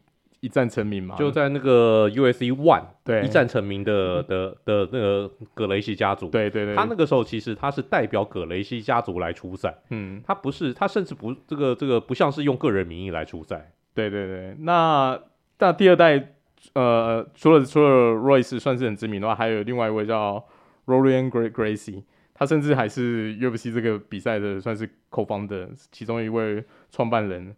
[0.47, 3.23] 一战成名嘛，就在那个 USC One 对。
[3.23, 15.19] 一战成名的的的，那个葛雷西家族，对对对，他那个时候其实他是代表葛雷西家族来出赛，嗯，他不是他甚至不这个这个不像是用个人名义来出赛，对对对，那
[15.59, 16.35] 那第二代
[16.75, 20.45] 呃除了除了 Royce 算是很知名的话，还有另外一位叫
[20.87, 22.05] Rorian Gracie。
[22.39, 27.57] 他甚至还是 UFC 这个比赛的算是 co-founder 其中一位创办人，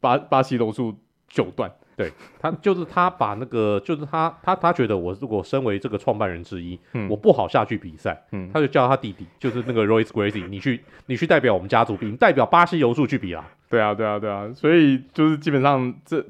[0.00, 0.96] 巴巴西柔术
[1.28, 16.24] 九段，对他就是他把那个就是他他他觉得我如果身为这个创办人之一，嗯，我不好下去比赛，嗯，他就叫他弟弟，就是那个 Royce Gracie，你去你去代表我们家族比，你代表巴西柔术去比啦，对啊对啊对啊，所以就是基本上这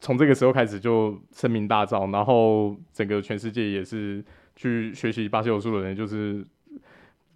[0.00, 4.24] 从这个时候开始就声名大噪，然后整个全世界也是
[4.56, 6.44] 去学习巴西柔术的人就是。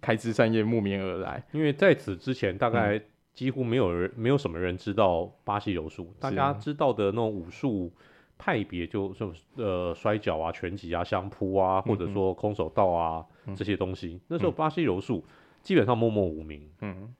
[0.05, 1.41] 开枝散叶，慕名而来。
[1.53, 2.99] 因为在此之前，大概
[3.33, 6.13] 几乎没有人，嗯、没有什么人知道巴西柔术。
[6.19, 7.91] 大家知道的那种武术
[8.37, 14.19] 派别，就就呃摔跤啊、拳击啊、相扑啊，或者说空手道啊、嗯、这些东西。
[14.27, 15.25] 那时候巴西柔术
[15.61, 16.69] 基本上默默无名。
[16.81, 17.13] 嗯，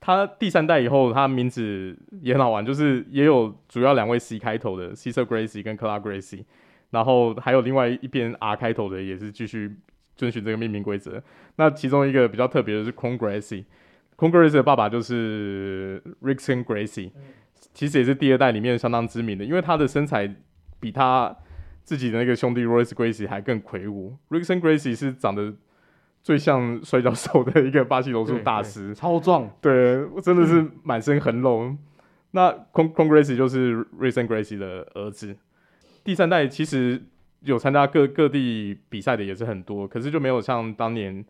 [0.00, 6.44] 他第三代以后，他名字也很好玩，就是也有主要两位 C 开头的，Cesar Gracie 跟 Clara Gracie，
[6.90, 9.76] 然后还有另外一边 R 开头的，也是继续。
[10.16, 11.22] 遵循这个命名规则。
[11.56, 12.92] 那其中一个比较特别的是
[14.20, 17.10] Kron Gracie，Kron Gracie 的爸爸就是 Rickson Gracie，
[17.72, 20.36] 其实也是第二代里面相当知名的，因为他的身材
[20.78, 21.34] 比他
[21.82, 24.16] 自己的那个兄弟 Royce Gracie 还更魁梧。
[24.28, 25.54] Rickson Gracie 是长得
[26.22, 31.62] 最像摔跤手的一个巴西柔术大师，超壮，对，真的是满身横肉。
[31.62, 31.78] 嗯、
[32.32, 35.34] 那 Kron Gracie 就是 Rickson Gracie 的儿子。
[36.04, 37.02] 第三代其实。
[37.42, 41.24] 有参加各各地比赛的也是很多，可是就没有像当年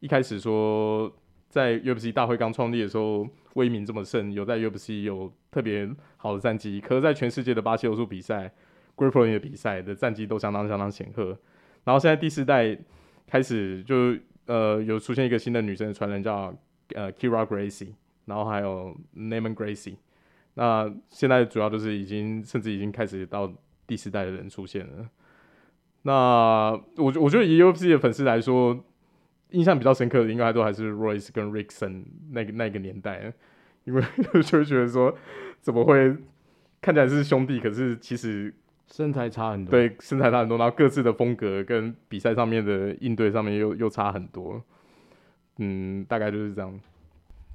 [0.00, 1.10] 一开始说
[1.54, 6.80] 在 UFC 大会刚创立的时候威名这么盛，有在 UFC 有特别好的战绩。
[6.80, 8.52] 可是，在全世界的巴西柔术比赛、
[8.96, 11.38] Grappling 的比赛的战绩都相当相当显赫。
[11.84, 12.76] 然后现在第四代
[13.28, 16.52] 开始就呃有出现一个新的女生的传人叫
[16.92, 17.92] 呃 Kira Gracie，
[18.24, 19.94] 然后还有 Naiman Gracie。
[20.54, 23.52] 那现在主要就是已经甚至已经开始到
[23.86, 25.08] 第四代的人出现了。
[26.02, 28.84] 那我我觉得以 UFC 的粉丝来说，
[29.54, 33.32] 印象比较深刻的应该都还是 Royce 跟 Rickson 那个那个年代，
[33.84, 34.02] 因为
[34.42, 35.16] 就会觉得说
[35.60, 36.14] 怎么会
[36.80, 38.52] 看起来是兄弟，可是其实
[38.86, 44.62] 身材差很多，对，身材差很多，然后各自的风格跟比赛上面的应对上面又又差很多，
[45.58, 46.70] 嗯，大概就是这样。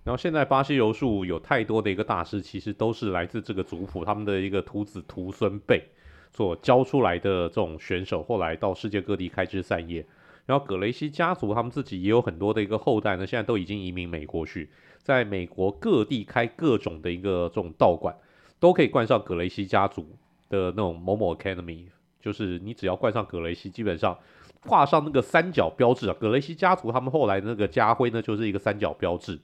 [0.06, 5.84] 然后现在巴西柔术有太多的一个大师，其实都是来自这个族谱，他们的一个徒子徒孙辈。
[6.32, 10.06] 所教出来的这种选手，后来到世界各地开枝散叶。
[10.50, 18.16] 然后葛雷西家族他们自己也有很多的一个后代呢，现在都已经移民美国去，在美国各地开各种的一个这种道馆，
[18.60, 20.02] 都可以冠上葛雷西家族
[20.50, 21.86] 的那种某某 Academy，
[22.20, 24.18] 就是你只要冠上葛雷西，基本上
[24.62, 29.40] 画上那个三角标志啊，葛雷西家族他们后来那个家徽呢，就是一个三角标志，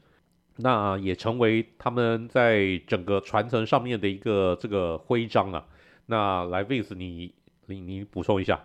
[0.55, 5.67] 那也成为他们在整个传承上面的一个这个徽章啊。
[6.07, 7.31] 那来 v i n 你
[7.67, 8.59] 你你补充一下。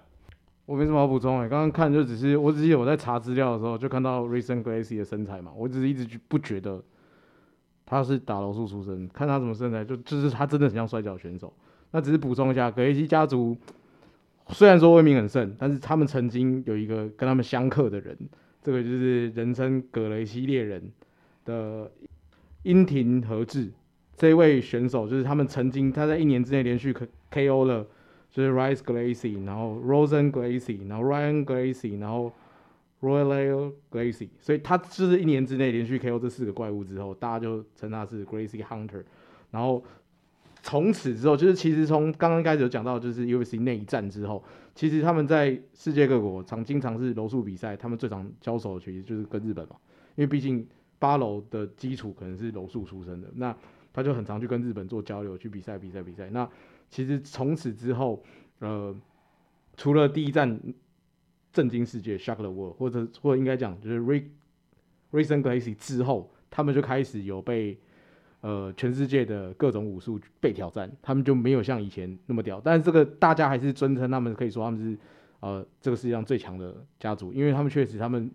[0.70, 6.80] 我没什么好补充诶、刚刚看就只是，我只记得我在查资料的时候就看到 Rickson Gracie 的身材嘛，我只是一直不觉得
[7.84, 11.52] 他是打柔术出身，看他什么身材就就是他真的很像摔跤选手。
[11.90, 13.56] 那只是补充一下，格雷西家族
[14.50, 18.16] 虽然说威名很盛，但是他们曾经有一个跟他们相克的人，
[18.62, 20.80] 这个就是人称葛雷西猎人
[21.44, 21.90] 的
[22.62, 23.72] 樱庭和志。
[24.16, 27.08] 这位选手就是他们曾经他在一年之内连续 K
[27.48, 27.84] KO 了，
[28.30, 32.32] 就是 Rice Gracie，然后 Rosen Gracie，然后 Ryan Gracie，然后
[33.00, 39.02] Royal Gracie，所以他就是一年之内连续 KO 这四个怪物之后，大家就称他是 Gracie Hunter。
[39.50, 39.82] 然后
[40.62, 49.76] 从此之后，就是其实从刚刚开始有讲到，就是 UFC 那一战之后，其实他们在世界各国常经常是柔术比赛，他们最常交手的其实就是跟日本嘛，
[50.14, 50.66] 因为毕竟
[50.98, 53.56] 八楼的基础可能是柔术出身的，那。
[53.92, 56.30] 他就很常去跟日本做交流，去比赛、比赛、比赛。
[56.30, 56.48] 那
[56.90, 58.22] 其实从此之后，
[58.58, 58.94] 呃，
[59.76, 60.60] 除了第一战
[61.52, 67.78] 震惊世界 （shock the world），或者或者应该讲就是 Rick，Risen Gracie 之后，他们就开始有被
[68.40, 72.60] 呃全世界的各种武术被挑战，他们就没有像以前那么屌。
[72.62, 74.98] 但是这个大家还是尊称他们，可以说他们是
[75.40, 78.30] 呃这个世界上最强的家族，因为他们确实他们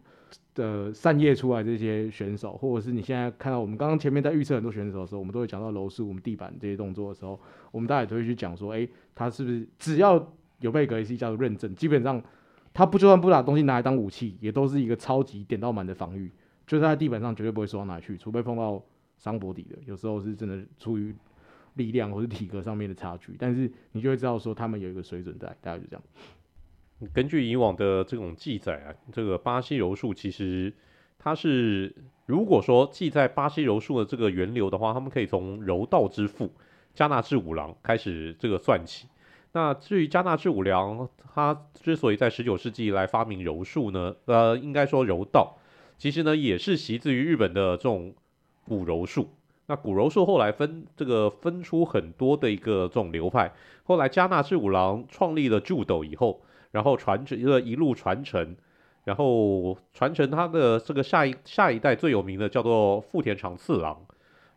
[0.54, 7.40] 的散叶出来这些选手，或者是你现在看到我们刚刚前面在预测很多选手的时候，我们都会讲到楼市、我们地板这些动作的时候，
[7.72, 12.22] 我们大家也都会去讲说，哎、他是不是只要有被格雷西家族认证，基本上。
[12.78, 16.30] 他不就算不把东西拿来当武器，也都是一个超级点到满的防御，
[16.68, 18.84] 就是在地板上绝对不会输到哪去，除非碰到
[19.18, 21.16] 伤脖底的，有时候是真的出于
[21.76, 26.04] 力量或是体格上面的差距，但是你就会知道说他们有一个水准在，大概就这样。
[27.14, 30.74] 根据以往的这种记载啊，这个巴西柔术其实
[31.20, 31.94] 它是
[32.26, 36.52] 如果说记在巴西柔术的这个源流的话，他们可以从柔道之父
[36.94, 39.08] 加纳志五郎开始这个算起。
[39.52, 45.58] 那至于加纳志五郎，他之所以在十九世纪来发明柔术呢，呃，应该说柔道，
[45.98, 48.14] 其实呢也是习自于日本的这种
[48.66, 49.30] 古柔术。
[49.68, 53.52] 那古柔术后来分这个分出很多的一个这种流派，
[53.84, 56.42] 后来加纳志五郎创立了柔斗以后，
[56.76, 58.54] 然后传承一个一路传承，
[59.06, 63.98] 然后传承他的这个下一下一代最有名的叫做富田长次郎，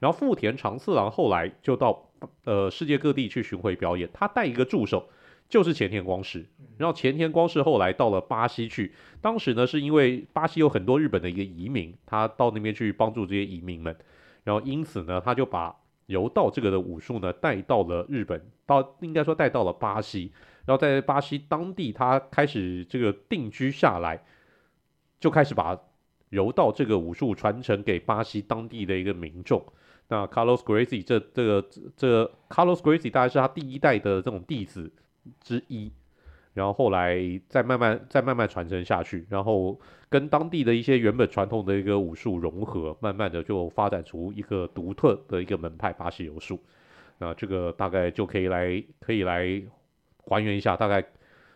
[0.00, 2.04] 然后富田长次郎后来就到。
[2.42, 5.08] 呃，世界各地去巡回表演，他带一个助手，
[5.48, 6.44] 就是前田光世。
[6.76, 13.96] 然后前田光世后来到了巴西去，当时呢是因为巴西有很多日本的一个移民，他到那边去帮助这些移民们，
[14.42, 15.72] 然后因此呢，他就把
[16.06, 20.32] 柔道这个的武术呢带到了日本，到应该说带到了巴西，
[20.68, 24.22] 然后在巴西当地他开始这个定居下来，
[25.18, 25.80] 就开始把
[26.28, 29.64] 柔道这个武术传承给巴西当地的一个民众。
[30.08, 31.66] 那 Carlos Gracie 这这个
[31.96, 34.92] 这个 Carlos Gracie 大概是他第一代的这种弟子
[35.40, 35.90] 之一，
[36.52, 46.60] 然后后来再慢慢再慢慢传承下去，然后跟当地的一些原本传统的一个武术融合，慢慢的就发展出一个独特的一个门派巴西柔术。
[47.16, 49.62] 那这个大概就可以来可以来
[50.28, 51.04] 还原一下大概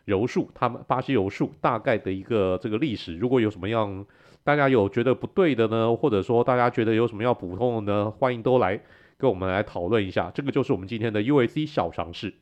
[0.04, 3.16] 柔术他们巴西柔术大概的一个这个历史。
[3.16, 4.04] 如果有什么样
[4.42, 8.10] 大家有觉得不对的呢，或者说大家觉得有什么要补充的呢？
[8.10, 8.80] 欢迎都来
[9.16, 10.32] 跟我们来讨论一下。
[10.34, 12.34] 这个就是我们今天的 UAC 小尝试。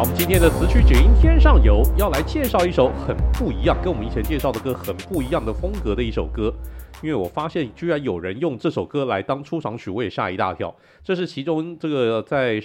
[0.00, 6.50] 好，我们今天的词曲只应天上有，要来介绍一首很不一样，跟我们以前介绍的歌很不一样的风格的一首歌。
[7.02, 10.74] 因为我发现居然有人用这首歌来当出场曲，我也吓一大跳。
[11.04, 12.62] 这是其中这个在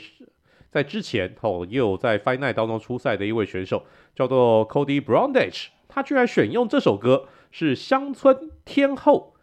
[0.71, 3.83] 在之前哦，也有在 Final 当中出赛的一位选手，
[4.15, 9.33] 叫做 Cody Brownage，他居然选用这首歌，是乡村天后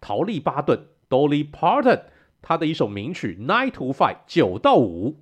[0.00, 2.00] 桃莉巴顿 Dolly Parton
[2.42, 5.14] 他的一首名曲 Nine to Five 九到五。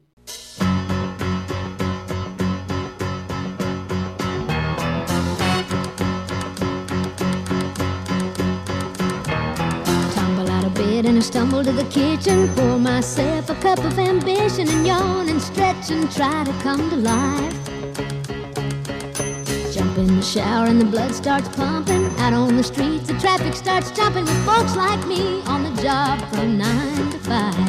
[11.18, 15.90] I stumble to the kitchen, pour myself a cup of ambition and yawn and stretch
[15.90, 17.54] and try to come to life.
[19.74, 22.06] Jump in the shower and the blood starts pumping.
[22.18, 26.20] Out on the streets, the traffic starts jumping with folks like me on the job
[26.30, 27.68] from nine to five.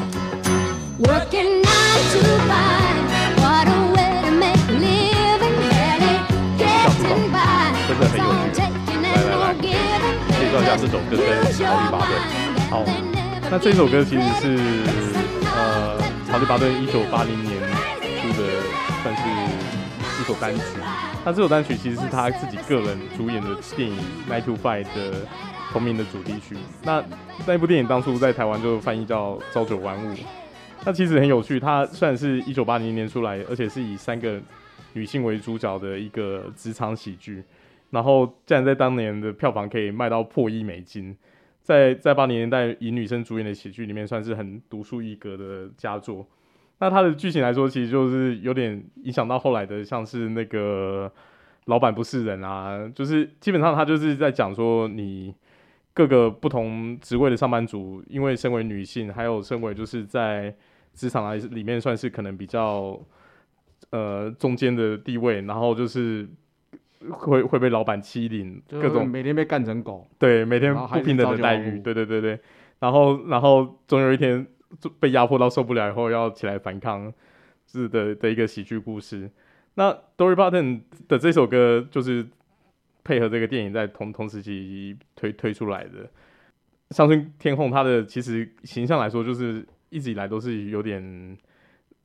[1.00, 3.02] Working nine to five.
[3.42, 6.18] What a way to make a living, barely
[6.62, 7.74] getting by.
[7.90, 10.20] It's all taking and no giving.
[10.68, 12.50] Just use your mind.
[12.70, 13.19] 好。
[13.52, 14.58] 那这首歌其实是
[15.56, 15.98] 呃，
[16.28, 17.60] 查理巴顿一九八零年
[18.22, 18.62] 出的，
[19.02, 19.24] 算是
[20.22, 20.62] 一首单曲。
[21.26, 23.98] 那这首单曲其实是他自己个人主演的电影
[24.32, 25.26] 《Nine to Five》的
[25.72, 26.56] 同名的主题曲。
[26.84, 27.04] 那
[27.48, 30.14] 那部电影当初在台湾就翻译叫《朝九晚五》。
[30.86, 34.40] 那其实很有趣，它虽然是一九八零年出来，而且是以三个
[34.94, 37.44] 女性为主角的一个职场喜剧，
[37.90, 41.18] 然后竟然在当年的票房可以卖到破亿美金。
[41.70, 46.28] 在在八零年代以女生主演的喜剧里面，算是很独树一格的佳作。
[46.80, 51.12] 那它的剧情来说，其实就是有点影响到后来的，像是那个
[51.66, 55.36] 老板不是人啊，就是基本上他就是在讲说，你
[55.94, 60.52] 各个不同职位的上班族，因为身为女性，还有身为就是在
[60.96, 63.00] 职场来里面算是可能比较
[63.92, 66.28] 呃中间的地位，然后就是。
[67.12, 72.40] 会会被老板欺凌，各种每天被干成狗，对，每天不平等的待遇，对对对对，
[72.80, 74.46] 然后然后总有一天
[74.80, 77.12] 就被压迫到受不了以后要起来反抗，
[77.66, 79.30] 是的的一个喜剧故事。
[79.76, 82.28] 那 Dolly Parton 的这首歌就是
[83.04, 86.10] 配合这个电影在同同时期推推出来的。
[86.90, 91.38] 乡村天空他的其实形象来说就是一直以来都是有点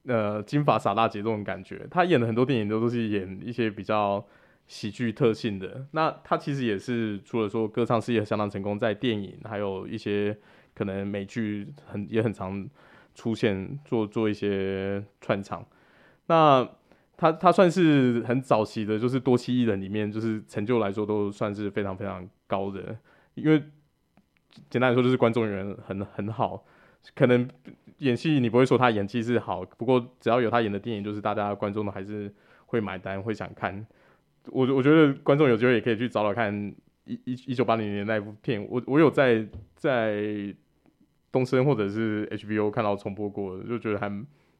[0.07, 1.85] 呃金发傻大姐这种感觉。
[1.91, 4.25] 他演的很多电影都都是演一些比较
[4.67, 5.87] 喜剧特性的。
[5.93, 10.37] 那他其实也是除了说歌唱事业相当成功，在电影还有一些
[10.75, 12.69] 可能美剧很也很常
[13.15, 15.67] 出现做做一些串场。
[16.27, 16.69] 那
[17.17, 22.97] 他他算是很早期的，就是多栖艺人里面，就是成就来说都算是非常非常高的。
[23.35, 23.63] 因为
[24.71, 26.65] 简单来说，就是观众缘很很好。
[27.15, 27.49] 可能
[27.99, 32.33] 演戏你不会说他演技是好，不过只要有他演的电影，就是大家观众都还是
[32.67, 33.87] 会买单，会想看。
[34.47, 36.75] 我我觉得观众有机会也可以去找找看
[37.05, 38.65] 一一一九八零年那部片。
[38.69, 40.55] 我我有在在
[41.33, 44.11] 东森或者是 HBO 看到重播过，就觉得还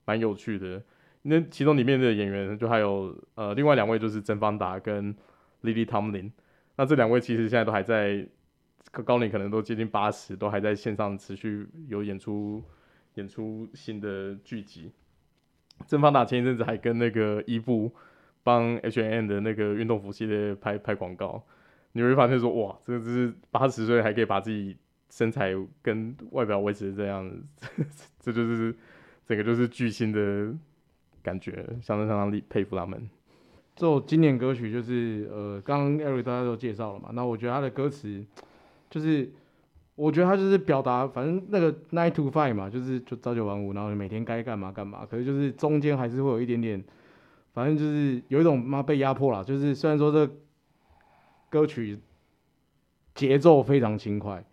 [0.05, 0.83] 蛮有趣的。
[1.23, 5.15] 那其中里面的演员就还有呃另外两位就是甄方达跟
[5.63, 6.31] Lily Tomlin，
[6.77, 8.27] 那这两位其实现在都还在
[8.91, 12.63] 高龄，可能都接近八十，都还在线上持续有演出
[13.15, 14.93] 演出新的剧集。
[15.87, 17.95] 甄方达前一阵子还跟那个伊布
[18.45, 21.43] 帮 H&M 的那个运动服系列拍拍广告，
[21.91, 24.77] 你会发现说哇，这个是八十岁还可以把自己
[25.11, 27.29] 身材跟外表维持这样
[27.91, 28.73] 子，这就是
[29.27, 30.55] 整个就是巨星的。
[31.25, 33.01] 感觉相当相当佩服他们。
[33.75, 37.09] 这首经典歌曲就是呃，刚刚 Eric 大家都介绍了嘛。
[37.15, 38.23] 那我觉得他的歌词
[38.91, 39.33] 就是，
[39.95, 45.07] 我觉得他就是表达，反正那个 nine to five 嘛，就是就朝九晚五，然后每天该干嘛干嘛。
[45.11, 46.85] 可是就是中间还是会有一点点，
[47.55, 49.43] 反正就是有一种妈被压迫了。
[49.43, 50.31] 就是虽然说这
[51.49, 51.99] 歌曲
[53.15, 54.45] 节奏非常轻快，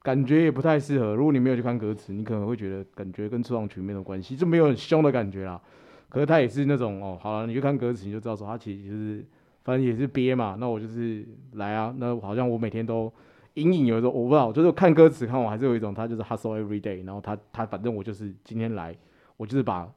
[0.00, 1.14] 感觉也不太适合。
[1.14, 5.60] 如果你没有去看歌词，你可能会觉得感觉跟出场曲没有关系，就没有很凶的感觉啦。
[6.08, 9.26] 可是他也是那种哦，好了，你去看歌词你就知道说他其实就是，
[9.64, 10.56] 反正也是憋嘛。
[10.60, 13.12] 那我就是来啊，那好像我每天都
[13.54, 18.96] 隐隐有一种我不知道，就是看歌词看我还是有一种他就是 hustle every day，然后他他反正我就是今天来，
[19.36, 19.92] 我就是把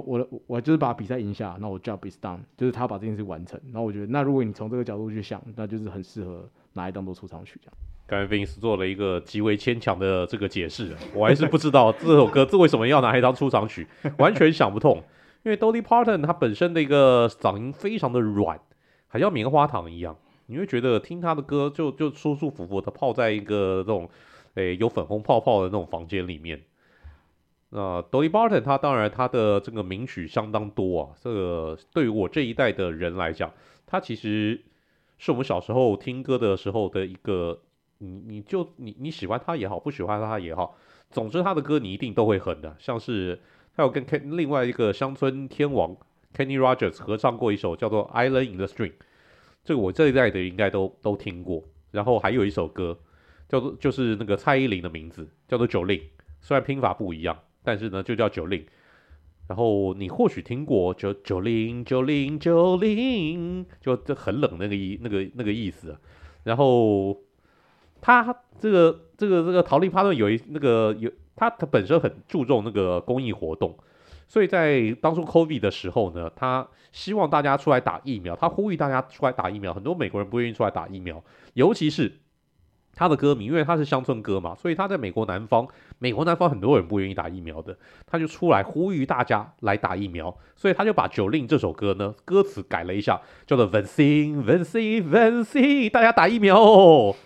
[0.00, 3.60] 我我我就是把比赛赢下，那我 job is done，就是他把这件事完成。
[3.66, 7.74] 然后我觉得，那如果你从这个角度去想，那就是很适合拿来当做出场曲这样。
[8.06, 13.86] 刚才 Vince 做了一个极为牵强的这个解释，我还是不知道这首歌这为什么要拿来当出场曲，
[14.16, 15.02] 完全想不通。
[15.42, 18.58] 因为 Dolly Parton 他本身的一个嗓音非常的软，
[19.08, 20.16] 好像棉花糖一样，
[20.46, 24.08] 你会觉得听他的歌就就舒舒服服的泡在一个这种
[24.54, 26.60] 诶、有粉红泡泡的那种房间里面。
[27.72, 33.52] 那、Dolly Parton 他当然他的这个名曲相当多啊，这个对于我这一代的人来讲，
[33.86, 34.62] 他其实
[35.18, 37.60] 是我们小时候听歌的时候的一个，
[37.98, 40.76] 你你就你你喜欢他也好，不喜欢他也好，
[41.10, 43.40] 总之他的歌你一定都会哼的，像是。
[43.74, 45.96] 他有跟 Ken 另外一个乡村天王
[46.36, 48.90] Kenny Rogers 合唱过一首叫做《Island in the Stream》，
[49.64, 51.64] 这个我这一代的应该都都听过。
[51.90, 53.00] 然后还有一首歌
[53.48, 56.00] 叫做就是那个蔡依林的名字叫做《Jolin》，
[56.42, 58.64] 虽然拼法不一样，但是呢就叫 Jolin。
[59.48, 65.96] 然后你或许听过就 Jolin Jolin Jolin，就很冷那个意那个那个意思。
[66.44, 67.16] 然后
[68.00, 71.10] 他这个这个这个陶丽帕顿有一那个有。
[71.34, 73.74] 他他本身很注重那个公益活动，
[74.28, 79.72] 所以在当初 COVID 的时候呢，他希望大家出来打疫苗，他呼吁大家出来打疫苗。
[79.72, 82.12] 很多美国人不愿意出来打疫苗，尤其是
[82.94, 85.66] 他的歌迷，因为他是乡村歌嘛，所以他在美国南方，
[85.98, 87.76] 美国南方很多人不愿意打疫苗的，
[88.06, 97.16] 他就出来呼吁大家来打疫苗，所以他就把《Jolene》这首歌呢，歌词改了一下，叫做 Vaccine Vaccine Vaccine，大家打疫苗哦。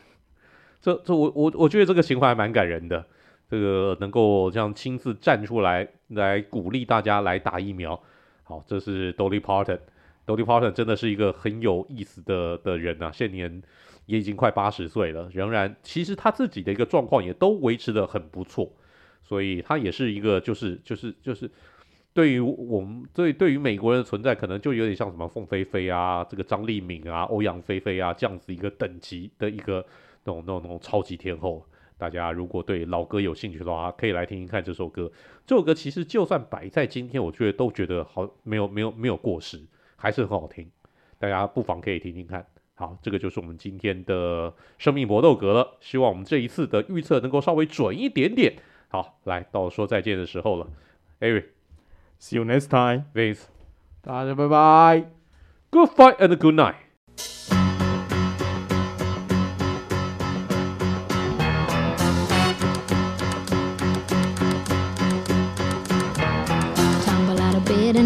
[0.81, 3.05] 这这我我我觉得这个情怀还蛮感人的。
[3.49, 7.97] 这个能够这样亲自站出来来鼓励大家来打疫苗，
[8.43, 9.79] 好，这是 Dolly Parton。
[10.27, 13.63] Dolly Parton 真的是一个很有意思的的人啊，现年
[14.07, 18.73] 也已经快八十岁了，仍然其实他自己的一个状况也都维持的很不错，
[19.23, 21.51] 所以他也是一个就是就是就是
[22.15, 29.85] 对于我们对对于美国人的存在，可能就有点像什么凤飞飞啊，这个张丽敏啊，欧阳菲菲啊这样子一个等级的一个
[30.25, 31.65] 那种那种那种超级天后。
[31.99, 35.11] 大家如果对老歌有兴趣的话，可以来听听看这首歌。
[35.47, 39.59] 这首歌其实就算摆在今天，我觉得都觉得好，没有没有没有过时，
[39.97, 40.71] 还是很好听。
[41.19, 42.47] 大家不妨可以听听看。
[42.79, 45.79] 好，这个就是我们今天的生命搏斗格了。
[45.81, 48.55] 希望我们这一次的预测能够稍微准一点点。
[48.89, 50.69] 好，来到说再见的时候了。
[51.21, 53.45] Eric，see you next time，Vince，
[54.03, 55.11] 大家拜拜
[55.71, 56.86] ，Good fight and good night。